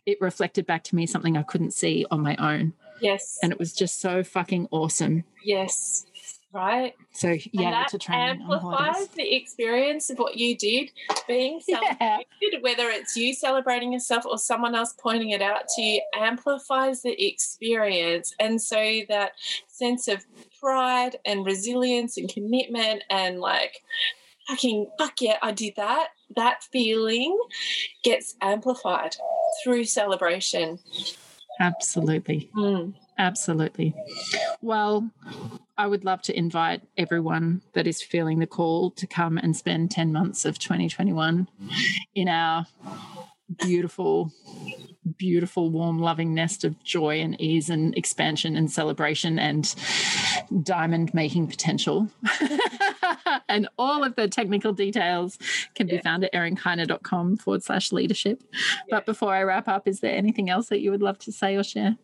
[0.06, 2.74] it reflected back to me something I couldn't see on my own.
[3.00, 3.38] Yes.
[3.42, 5.24] And it was just so fucking awesome.
[5.42, 6.06] Yes.
[6.54, 6.94] Right.
[7.10, 10.92] So yeah, and that to train amplifies the experience of what you did,
[11.26, 12.58] being celebrated, yeah.
[12.60, 17.26] whether it's you celebrating yourself or someone else pointing it out to you, amplifies the
[17.26, 19.32] experience, and so that
[19.66, 20.24] sense of
[20.60, 23.82] pride and resilience and commitment and like
[24.48, 26.10] fucking fuck yeah, I did that.
[26.36, 27.36] That feeling
[28.04, 29.16] gets amplified
[29.64, 30.78] through celebration.
[31.58, 32.48] Absolutely.
[32.56, 32.94] Mm.
[33.18, 33.94] Absolutely.
[34.60, 35.10] Well,
[35.76, 39.90] I would love to invite everyone that is feeling the call to come and spend
[39.90, 41.48] 10 months of 2021
[42.14, 42.66] in our
[43.58, 44.32] beautiful
[45.18, 49.74] beautiful, warm, loving nest of joy and ease and expansion and celebration and
[50.62, 52.08] diamond making potential.
[53.48, 55.38] and all of the technical details
[55.74, 58.42] can be found at erinnkiner.com forward slash leadership.
[58.52, 58.58] Yeah.
[58.90, 61.56] But before I wrap up, is there anything else that you would love to say
[61.56, 61.96] or share?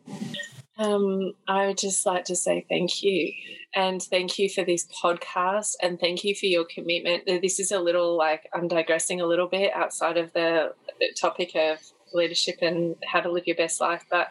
[0.81, 3.33] Um, I would just like to say thank you.
[3.75, 5.75] And thank you for this podcast.
[5.83, 7.27] And thank you for your commitment.
[7.27, 10.73] This is a little like I'm digressing a little bit outside of the
[11.21, 11.79] topic of
[12.15, 14.05] leadership and how to live your best life.
[14.11, 14.29] But,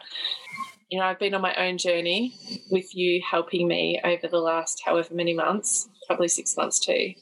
[0.90, 2.34] you know, I've been on my own journey
[2.70, 7.14] with you helping me over the last however many months, probably six months too.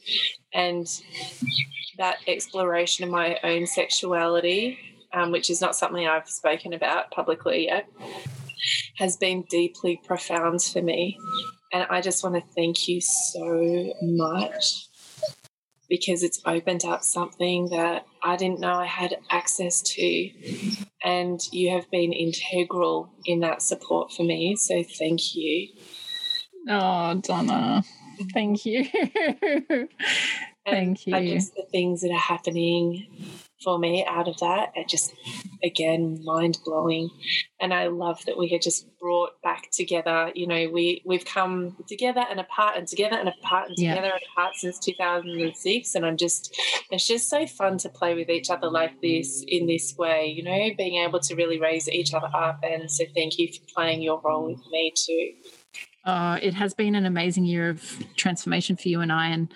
[0.54, 0.86] And
[1.98, 4.78] that exploration of my own sexuality,
[5.12, 7.88] um, which is not something I've spoken about publicly yet,
[8.96, 11.18] has been deeply profound for me.
[11.72, 14.88] And I just want to thank you so much
[15.88, 20.30] because it's opened up something that I didn't know I had access to.
[21.02, 24.56] And you have been integral in that support for me.
[24.56, 25.68] So thank you.
[26.68, 27.82] Oh, Donna,
[28.32, 28.84] thank you.
[30.66, 31.14] thank you.
[31.14, 33.06] I guess the things that are happening
[33.62, 34.72] for me out of that.
[34.74, 35.14] It just
[35.64, 37.10] again mind blowing
[37.60, 41.76] and i love that we had just brought back together you know we we've come
[41.88, 44.12] together and apart and together and apart and together yeah.
[44.12, 46.56] and apart since 2006 and i'm just
[46.92, 50.44] it's just so fun to play with each other like this in this way you
[50.44, 52.60] know being able to really raise each other up.
[52.62, 55.32] And so thank you for playing your role with me too
[56.08, 59.28] uh, it has been an amazing year of transformation for you and I.
[59.28, 59.52] And,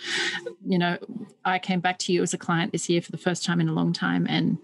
[0.66, 0.98] you know,
[1.46, 3.70] I came back to you as a client this year for the first time in
[3.70, 4.26] a long time.
[4.28, 4.58] And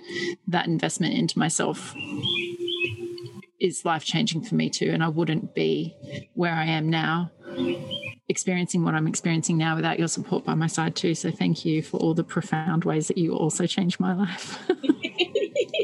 [0.47, 1.95] that investment into myself
[3.59, 4.91] is life changing for me too.
[4.91, 5.97] And I wouldn't be
[6.35, 7.31] where I am now,
[8.29, 11.15] experiencing what I'm experiencing now without your support by my side too.
[11.15, 14.59] So thank you for all the profound ways that you also changed my life.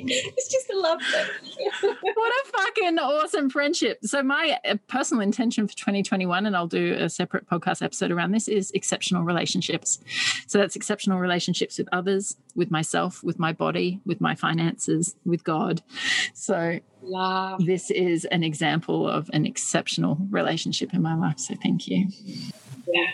[0.36, 1.70] it's just a love thing.
[2.02, 3.98] what a fucking awesome friendship.
[4.02, 8.32] So, my uh, personal intention for 2021, and I'll do a separate podcast episode around
[8.32, 10.00] this, is exceptional relationships.
[10.46, 15.44] So, that's exceptional relationships with others, with myself, with my body, with my finances, with
[15.44, 15.82] God.
[16.34, 17.64] So, love.
[17.64, 21.38] this is an example of an exceptional relationship in my life.
[21.38, 22.08] So, thank you.
[22.86, 23.06] Yeah.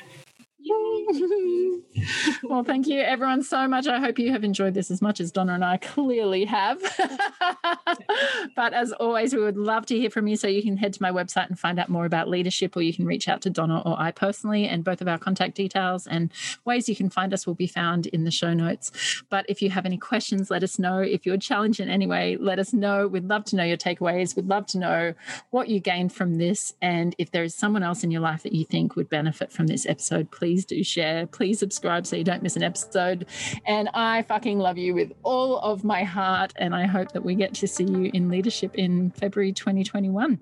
[2.45, 3.87] well, thank you everyone so much.
[3.87, 6.81] I hope you have enjoyed this as much as Donna and I clearly have.
[8.57, 10.37] but as always, we would love to hear from you.
[10.37, 12.95] So you can head to my website and find out more about leadership, or you
[12.95, 14.66] can reach out to Donna or I personally.
[14.66, 16.31] And both of our contact details and
[16.64, 19.23] ways you can find us will be found in the show notes.
[19.29, 20.99] But if you have any questions, let us know.
[21.01, 23.09] If you're challenged in any way, let us know.
[23.09, 24.37] We'd love to know your takeaways.
[24.37, 25.14] We'd love to know
[25.51, 26.75] what you gained from this.
[26.81, 29.66] And if there is someone else in your life that you think would benefit from
[29.66, 30.31] this episode,
[30.61, 31.27] please do share.
[31.27, 33.27] Please subscribe so you don't miss an episode.
[33.67, 36.53] And I fucking love you with all of my heart.
[36.57, 40.39] And I hope that we get to see you in leadership in February 2021.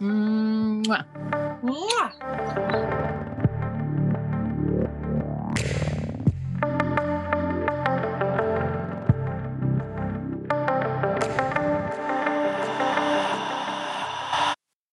[0.00, 1.04] Mwah.
[1.62, 3.48] Mwah.